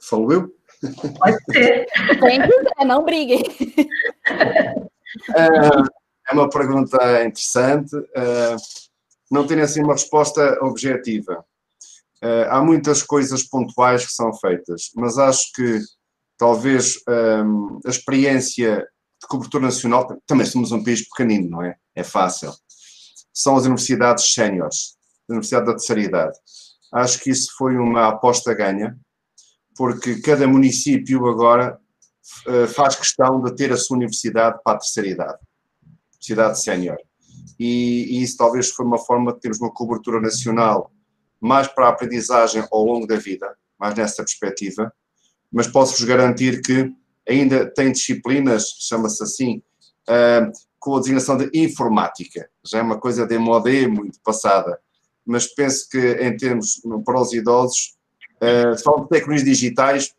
[0.00, 0.52] Sou eu?
[1.16, 1.86] Pode ser.
[2.18, 3.40] Quem quiser, não briguem.
[5.36, 5.97] É,
[6.30, 7.96] é uma pergunta interessante.
[8.14, 8.56] É,
[9.30, 11.44] não tenho assim uma resposta objetiva.
[12.22, 15.80] É, há muitas coisas pontuais que são feitas, mas acho que
[16.36, 17.02] talvez
[17.84, 18.86] a experiência
[19.20, 21.76] de cobertura nacional, também somos um país pequenino, não é?
[21.94, 22.52] É fácil.
[23.34, 24.96] São as universidades séniores,
[25.28, 26.38] a Universidade da Terceira Idade.
[26.92, 28.96] Acho que isso foi uma aposta ganha
[29.76, 31.78] porque cada município agora
[32.48, 35.38] uh, faz questão de ter a sua universidade para a terceira idade,
[36.28, 36.98] universidade sénior.
[37.58, 40.92] E, e, isso talvez foi uma forma de termos uma cobertura nacional
[41.40, 44.92] mais para a aprendizagem ao longo da vida, mais nessa perspectiva,
[45.52, 46.92] mas posso-vos garantir que
[47.28, 49.62] ainda tem disciplinas, chama-se assim,
[50.08, 54.78] uh, com a designação de informática, já é uma coisa de modé muito passada,
[55.24, 57.98] mas penso que em termos para os idosos
[58.38, 60.14] Uh, se falam de tecnologias digitais,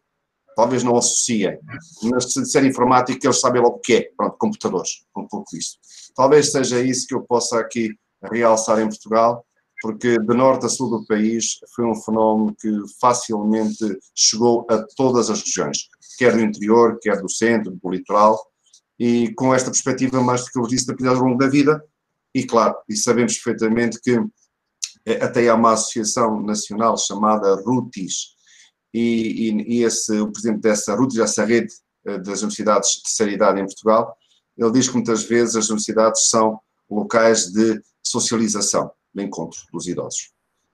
[0.60, 1.58] talvez não associem,
[2.04, 5.78] mas se disser informática, eles sabem logo o que é, pronto, computadores, um pouco isso.
[6.14, 7.96] Talvez seja isso que eu possa aqui
[8.30, 9.46] realçar em Portugal,
[9.82, 15.30] porque de norte a sul do país foi um fenómeno que facilmente chegou a todas
[15.30, 15.88] as regiões,
[16.18, 18.38] quer do interior, quer do centro, do litoral,
[19.00, 21.82] e com esta perspectiva mais do que eu disse da aprendizagem ao longo da vida,
[22.36, 24.20] e claro, e sabemos perfeitamente que
[25.06, 28.38] é, até há uma associação nacional chamada RUTIS,
[28.94, 31.74] e, e, e esse, o presidente dessa RUTIS, essa rede
[32.06, 34.16] eh, das universidades de terceira idade em Portugal,
[34.58, 36.60] ele diz que muitas vezes as universidades são
[36.90, 40.32] locais de socialização, de encontro dos idosos.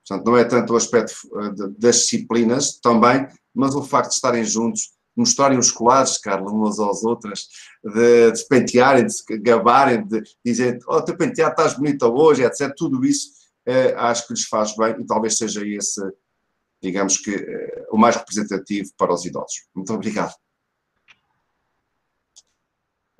[0.07, 4.43] Portanto, não é tanto o aspecto eh, das disciplinas também, mas o facto de estarem
[4.43, 7.47] juntos, mostrarem os colares, Carla, umas às outras,
[7.83, 12.73] de, de pentearem, de se gabarem, de dizer, oh, teu penteado estás bonita hoje, etc.
[12.75, 13.29] Tudo isso
[13.65, 16.01] eh, acho que lhes faz bem e talvez seja esse,
[16.87, 19.57] digamos que, eh, o mais representativo para os idosos.
[19.75, 20.33] Muito obrigado.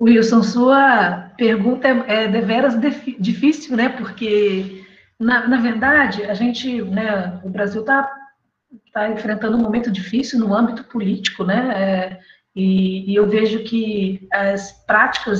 [0.00, 2.74] Wilson, sua pergunta é, é deveras
[3.18, 3.88] difícil, né?
[3.88, 4.84] Porque,
[5.18, 7.98] na, na verdade, a gente, né, o Brasil está
[8.92, 11.60] tá enfrentando um momento difícil no âmbito político, né?
[11.82, 12.20] É,
[12.56, 15.38] E, e eu vejo que as práticas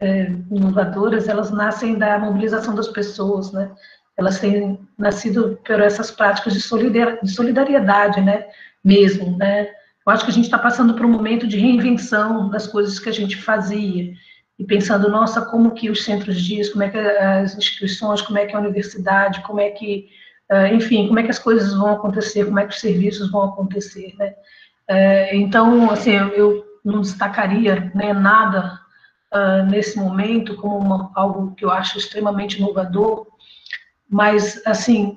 [0.00, 3.70] é, inovadoras, elas nascem da mobilização das pessoas, né?
[4.16, 8.46] Elas têm nascido por essas práticas de solidariedade, né?
[8.84, 9.68] Mesmo, né?
[10.06, 13.08] Eu acho que a gente está passando por um momento de reinvenção das coisas que
[13.08, 14.12] a gente fazia
[14.58, 18.46] e pensando, nossa, como que os centros dias, como é que as instituições, como é
[18.46, 20.08] que a universidade, como é que,
[20.50, 23.44] eh, enfim, como é que as coisas vão acontecer, como é que os serviços vão
[23.44, 24.34] acontecer, né?
[24.88, 28.80] Eh, então, assim, eu não destacaria né, nada
[29.32, 33.26] uh, nesse momento como uma, algo que eu acho extremamente inovador,
[34.10, 35.16] mas, assim,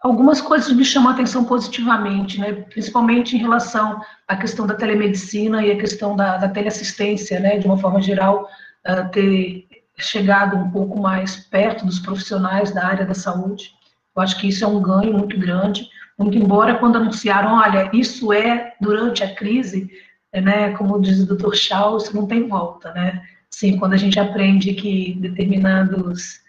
[0.00, 2.52] algumas coisas me chamam a atenção positivamente, né?
[2.52, 7.58] principalmente em relação à questão da telemedicina e a questão da, da teleassistência, né?
[7.58, 8.48] de uma forma geral,
[8.88, 9.66] uh, ter
[9.98, 13.72] chegado um pouco mais perto dos profissionais da área da saúde.
[14.16, 15.86] Eu acho que isso é um ganho muito grande,
[16.18, 19.90] muito embora quando anunciaram, olha, isso é durante a crise,
[20.32, 21.54] né, como diz o Dr.
[21.54, 23.22] Shaw, isso não tem volta, né?
[23.50, 26.40] Sim, quando a gente aprende que determinados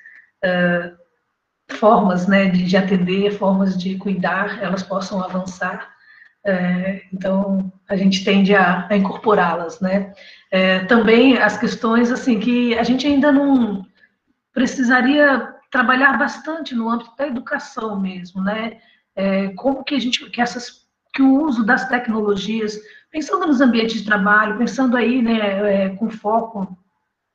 [0.45, 1.00] uh,
[1.73, 5.89] formas, né, de, de, atender, formas de cuidar, elas possam avançar.
[6.43, 10.13] É, então, a gente tende a, a incorporá-las, né?
[10.49, 13.85] É, também as questões, assim, que a gente ainda não
[14.53, 18.77] precisaria trabalhar bastante no âmbito da educação mesmo, né?
[19.15, 22.79] É, como que a gente, que essas, que o uso das tecnologias
[23.11, 26.77] pensando nos ambientes de trabalho, pensando aí, né, é, com foco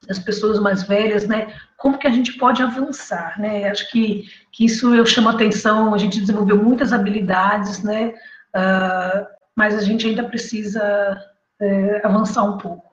[0.09, 4.65] nas pessoas mais velhas, né, como que a gente pode avançar, né, acho que, que
[4.65, 8.15] isso eu chamo atenção, a gente desenvolveu muitas habilidades, né,
[8.55, 9.27] uh,
[9.57, 11.19] mas a gente ainda precisa
[11.61, 12.93] é, avançar um pouco,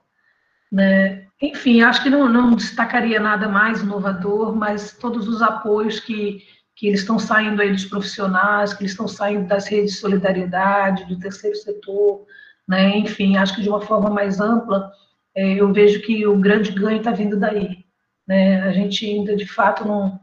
[0.72, 6.42] né, enfim, acho que não, não destacaria nada mais inovador, mas todos os apoios que,
[6.74, 11.04] que eles estão saindo aí dos profissionais, que eles estão saindo das redes de solidariedade,
[11.04, 12.24] do terceiro setor,
[12.66, 12.96] né?
[12.96, 14.90] Enfim, acho que de uma forma mais ampla,
[15.34, 17.84] é, eu vejo que o grande ganho está vindo daí.
[18.26, 18.62] Né?
[18.62, 20.20] A gente ainda, de fato, não,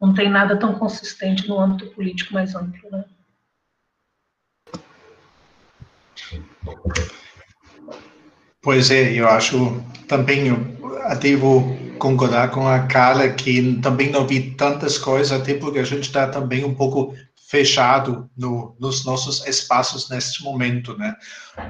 [0.00, 2.90] não tem nada tão consistente no âmbito político mais amplo.
[2.90, 3.04] Né?
[8.62, 10.58] Pois é, eu acho também, eu
[11.20, 16.02] devo concordar com a Carla que também não vi tantas coisas, até porque a gente
[16.02, 17.14] está também um pouco
[17.48, 21.14] fechado no, nos nossos espaços neste momento, né?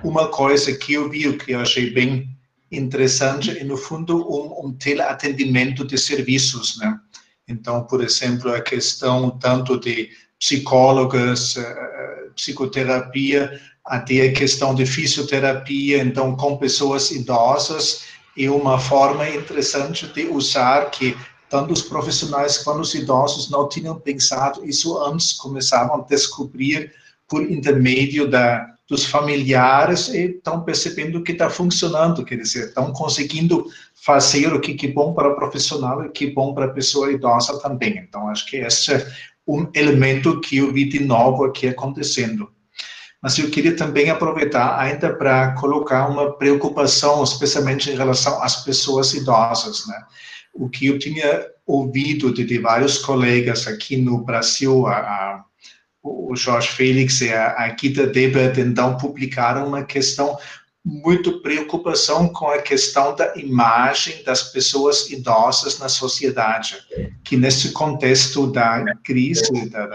[0.04, 2.28] Uma coisa que eu vi, que eu achei bem
[2.72, 6.98] interessante, é, no fundo, um, um teleatendimento de serviços, né?
[7.46, 16.02] Então, por exemplo, a questão tanto de psicólogas, eh, psicoterapia, até a questão de fisioterapia,
[16.02, 18.04] então, com pessoas idosas,
[18.38, 21.16] é uma forma interessante de usar que
[21.50, 26.92] tanto os profissionais quanto os idosos não tinham pensado isso antes, começavam a descobrir
[27.28, 33.64] por intermédio da, dos familiares e estão percebendo que está funcionando, quer dizer, estão conseguindo
[34.04, 37.10] fazer o que é bom para o profissional e que é bom para a pessoa
[37.10, 37.96] idosa também.
[37.96, 39.06] Então, acho que esse é
[39.48, 42.52] um elemento que eu vi de novo aqui acontecendo.
[43.22, 49.14] Mas eu queria também aproveitar ainda para colocar uma preocupação, especialmente em relação às pessoas
[49.14, 49.96] idosas, né?
[50.52, 55.44] o que eu tinha ouvido de, de vários colegas aqui no Brasil, a, a,
[56.02, 60.36] o Jorge Félix e a, a Gita Debert, então, publicaram uma questão
[60.84, 66.76] muito preocupação com a questão da imagem das pessoas idosas na sociedade,
[67.22, 69.86] que nesse contexto da crise, da,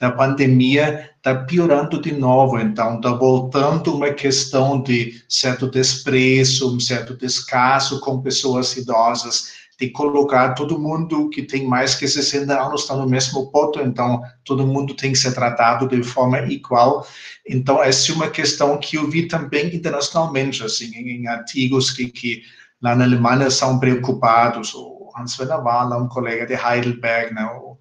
[0.00, 2.58] da pandemia, está piorando de novo.
[2.58, 9.88] Então, está voltando uma questão de certo desprezo, um certo descaso com pessoas idosas de
[9.88, 14.66] colocar todo mundo que tem mais que 60 anos está no mesmo ponto, então todo
[14.66, 17.06] mundo tem que ser tratado de forma igual.
[17.48, 22.42] Então, essa é uma questão que eu vi também internacionalmente, assim, em, artigos que, que
[22.82, 27.78] lá na Alemanha são preocupados, o Hans-Werner Wahler, um colega de Heidelberg, né, o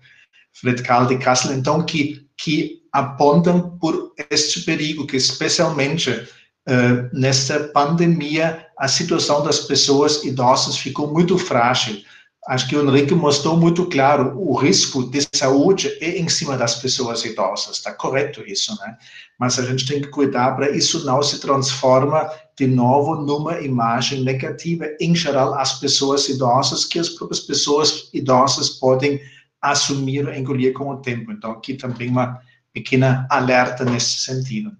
[0.53, 7.59] Fred Karl de Kassel, então, que, que apontam por este perigo, que especialmente uh, nessa
[7.73, 12.01] pandemia, a situação das pessoas idosas ficou muito frágil.
[12.47, 16.75] Acho que o Henrique mostrou muito claro, o risco de saúde é em cima das
[16.75, 18.97] pessoas idosas, está correto isso, né?
[19.37, 24.23] Mas a gente tem que cuidar para isso não se transforma de novo numa imagem
[24.23, 29.19] negativa, em geral, as pessoas idosas, que as próprias pessoas idosas podem
[29.61, 31.33] assumir, engolir com o tempo.
[31.33, 32.39] Então, aqui também uma
[32.71, 34.71] pequena alerta nesse sentido.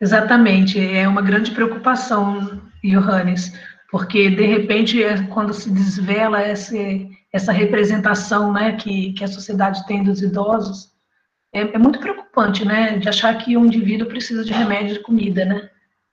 [0.00, 3.52] Exatamente, é uma grande preocupação, Johannes,
[3.90, 6.76] porque de repente é quando se desvela essa,
[7.32, 10.92] essa representação, né, que, que a sociedade tem dos idosos,
[11.52, 15.44] é, é, muito preocupante, né, de achar que um indivíduo precisa de remédio de comida,
[15.44, 15.68] né,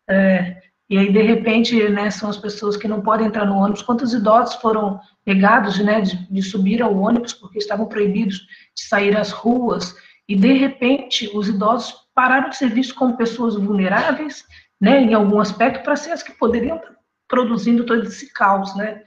[0.10, 3.82] é, e aí, de repente, né, são as pessoas que não podem entrar no ônibus.
[3.82, 8.38] Quantos idosos foram negados, né, de, de subir ao ônibus porque estavam proibidos
[8.76, 9.96] de sair às ruas,
[10.30, 14.46] e de repente os idosos pararam de ser vistos como pessoas vulneráveis,
[14.80, 16.96] né, em algum aspecto, para ser as que poderiam estar
[17.28, 19.04] produzindo todo esse caos, né,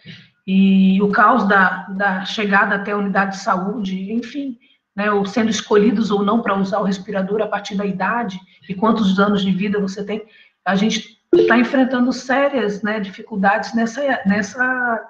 [0.47, 4.59] e o caos da, da chegada até a unidade de saúde, enfim,
[4.95, 8.39] né, ou sendo escolhidos ou não para usar o respirador a partir da idade
[8.69, 10.27] e quantos anos de vida você tem,
[10.65, 15.09] a gente está enfrentando sérias né, dificuldades nessa, nessa,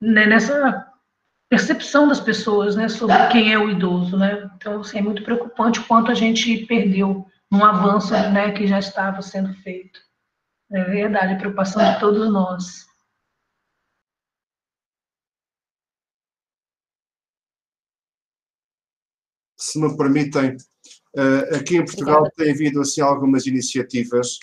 [0.00, 0.91] né, nessa
[1.52, 4.16] percepção das pessoas né, sobre quem é o idoso.
[4.16, 4.50] Né?
[4.56, 8.78] Então, assim, é muito preocupante o quanto a gente perdeu num avanço né, que já
[8.78, 10.00] estava sendo feito.
[10.72, 12.86] É verdade, a preocupação de todos nós.
[19.58, 20.56] Se me permitem,
[21.14, 24.38] eh, aqui em Portugal tem havido assim, algumas iniciativas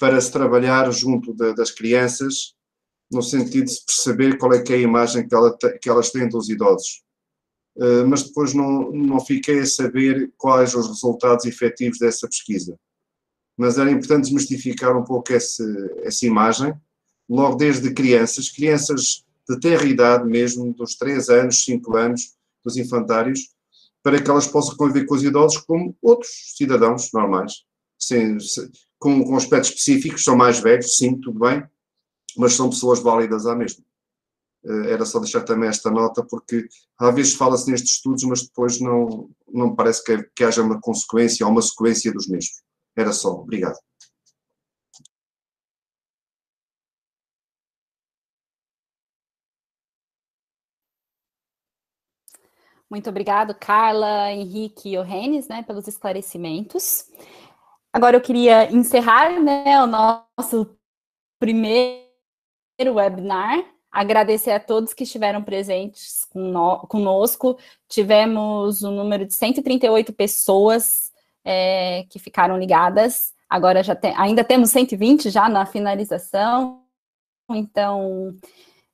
[0.00, 2.56] para se trabalhar junto de, das crianças,
[3.10, 6.28] no sentido de perceber qual é que é a imagem que, ela que elas têm
[6.28, 7.02] dos idosos.
[7.76, 12.78] Uh, mas depois não, não fiquei a saber quais os resultados efetivos dessa pesquisa.
[13.56, 15.64] Mas era importante desmistificar um pouco essa,
[16.02, 16.72] essa imagem,
[17.28, 22.34] logo desde crianças, crianças de terra idade mesmo, dos 3 anos, 5 anos,
[22.64, 23.50] dos infantários,
[24.02, 27.64] para que elas possam conviver com os idosos como outros cidadãos normais,
[27.98, 28.36] sem,
[28.98, 31.62] com, com aspectos específicos, são mais velhos, sim, tudo bem,
[32.36, 33.84] mas são pessoas válidas à mesma.
[34.64, 36.66] Eh, era só deixar também esta nota, porque
[36.98, 41.46] às vezes fala-se nestes estudos, mas depois não, não parece que, que haja uma consequência
[41.46, 42.62] ou uma sequência dos mesmos.
[42.96, 43.32] Era só.
[43.32, 43.78] Obrigado.
[52.90, 57.08] Muito obrigado, Carla, Henrique e Johannes, né, pelos esclarecimentos.
[57.92, 60.76] Agora eu queria encerrar né, o nosso
[61.38, 62.09] primeiro
[62.88, 63.64] webinar.
[63.90, 66.24] Agradecer a todos que estiveram presentes
[66.88, 67.58] conosco.
[67.88, 71.10] Tivemos um número de 138 pessoas
[71.44, 73.34] é, que ficaram ligadas.
[73.48, 76.84] Agora já tem, ainda temos 120 já na finalização.
[77.50, 78.32] Então,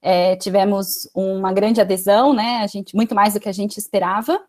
[0.00, 2.62] é, tivemos uma grande adesão, né?
[2.62, 4.40] A gente, muito mais do que a gente esperava.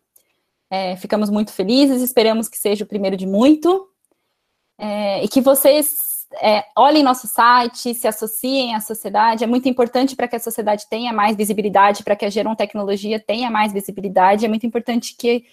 [0.70, 3.88] É, ficamos muito felizes, esperamos que seja o primeiro de muito
[4.78, 9.44] é, e que vocês é, olhem nosso site, se associem à sociedade.
[9.44, 13.18] É muito importante para que a sociedade tenha mais visibilidade, para que a Geron Tecnologia
[13.18, 14.44] tenha mais visibilidade.
[14.44, 15.44] É muito importante que,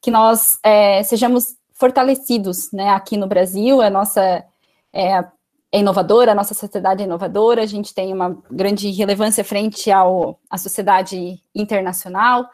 [0.00, 3.82] que nós é, sejamos fortalecidos né, aqui no Brasil.
[3.82, 4.44] A nossa
[4.92, 5.24] é,
[5.72, 10.38] é inovadora, a nossa sociedade é inovadora, a gente tem uma grande relevância frente ao,
[10.48, 12.48] à sociedade internacional.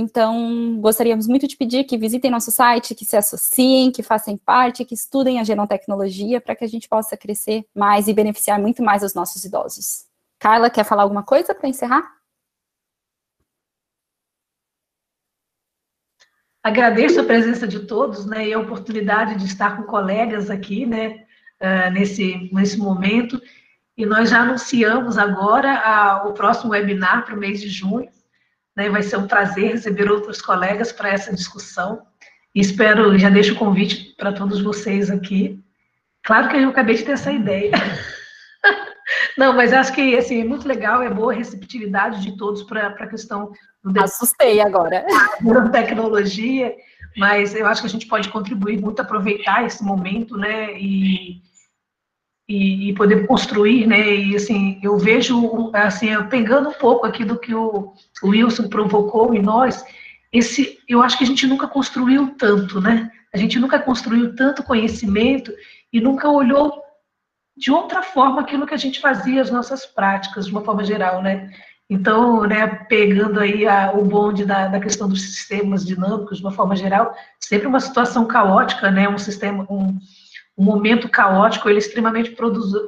[0.00, 4.84] Então, gostaríamos muito de pedir que visitem nosso site, que se associem, que façam parte,
[4.84, 9.02] que estudem a genotecnologia para que a gente possa crescer mais e beneficiar muito mais
[9.02, 10.06] os nossos idosos.
[10.38, 12.08] Carla, quer falar alguma coisa para encerrar?
[16.62, 21.26] Agradeço a presença de todos, né, e a oportunidade de estar com colegas aqui, né,
[21.60, 23.42] uh, nesse, nesse momento.
[23.96, 28.08] E nós já anunciamos agora a, o próximo webinar para o mês de junho,
[28.78, 28.88] né?
[28.88, 32.00] Vai ser um prazer receber outros colegas para essa discussão.
[32.54, 35.60] E espero, já deixo o convite para todos vocês aqui.
[36.22, 37.72] Claro que eu acabei de ter essa ideia.
[39.36, 42.88] Não, mas acho que assim, é muito legal, é boa a receptividade de todos para
[42.88, 43.50] a questão
[43.82, 45.04] do Assustei agora.
[45.42, 46.72] Da tecnologia,
[47.16, 50.78] mas eu acho que a gente pode contribuir muito, aproveitar esse momento, né?
[50.78, 51.42] E,
[52.48, 54.14] e, e, poder construir, né?
[54.14, 57.92] E assim, eu vejo, assim, pegando um pouco aqui do que o,
[58.24, 59.84] Wilson provocou em nós,
[60.32, 63.10] esse, eu acho que a gente nunca construiu tanto, né?
[63.34, 65.52] A gente nunca construiu tanto conhecimento
[65.92, 66.82] e nunca olhou
[67.54, 71.22] de outra forma aquilo que a gente fazia, as nossas práticas, de uma forma geral,
[71.22, 71.50] né?
[71.90, 76.52] Então, né, pegando aí a, o bonde da, da questão dos sistemas dinâmicos, de uma
[76.52, 79.08] forma geral, sempre uma situação caótica, né?
[79.08, 79.98] Um sistema, um,
[80.58, 82.36] um momento caótico, ele é extremamente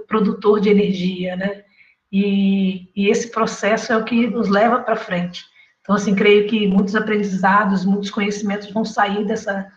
[0.09, 1.63] produtor de energia, né?
[2.11, 5.45] E, e esse processo é o que nos leva para frente.
[5.81, 9.71] Então, assim, creio que muitos aprendizados, muitos conhecimentos vão sair dessa,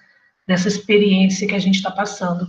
[0.47, 2.47] dessa experiência que a gente está passando.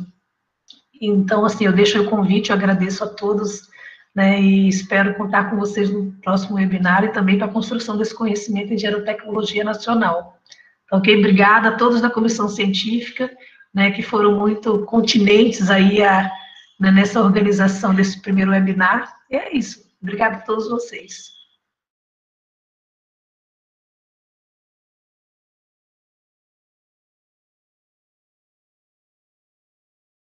[0.98, 3.68] Então, assim, eu deixo o convite, eu agradeço a todos,
[4.14, 8.14] né, e espero contar com vocês no próximo webinar e também para a construção desse
[8.14, 10.38] conhecimento em geotecnologia nacional.
[10.86, 11.18] Então, ok?
[11.18, 13.30] Obrigada a todos da comissão científica,
[13.74, 16.30] né, que foram muito continentes aí a,
[16.78, 19.12] né, nessa organização desse primeiro webinar.
[19.30, 19.84] E é isso.
[20.00, 21.32] Obrigada a todos vocês.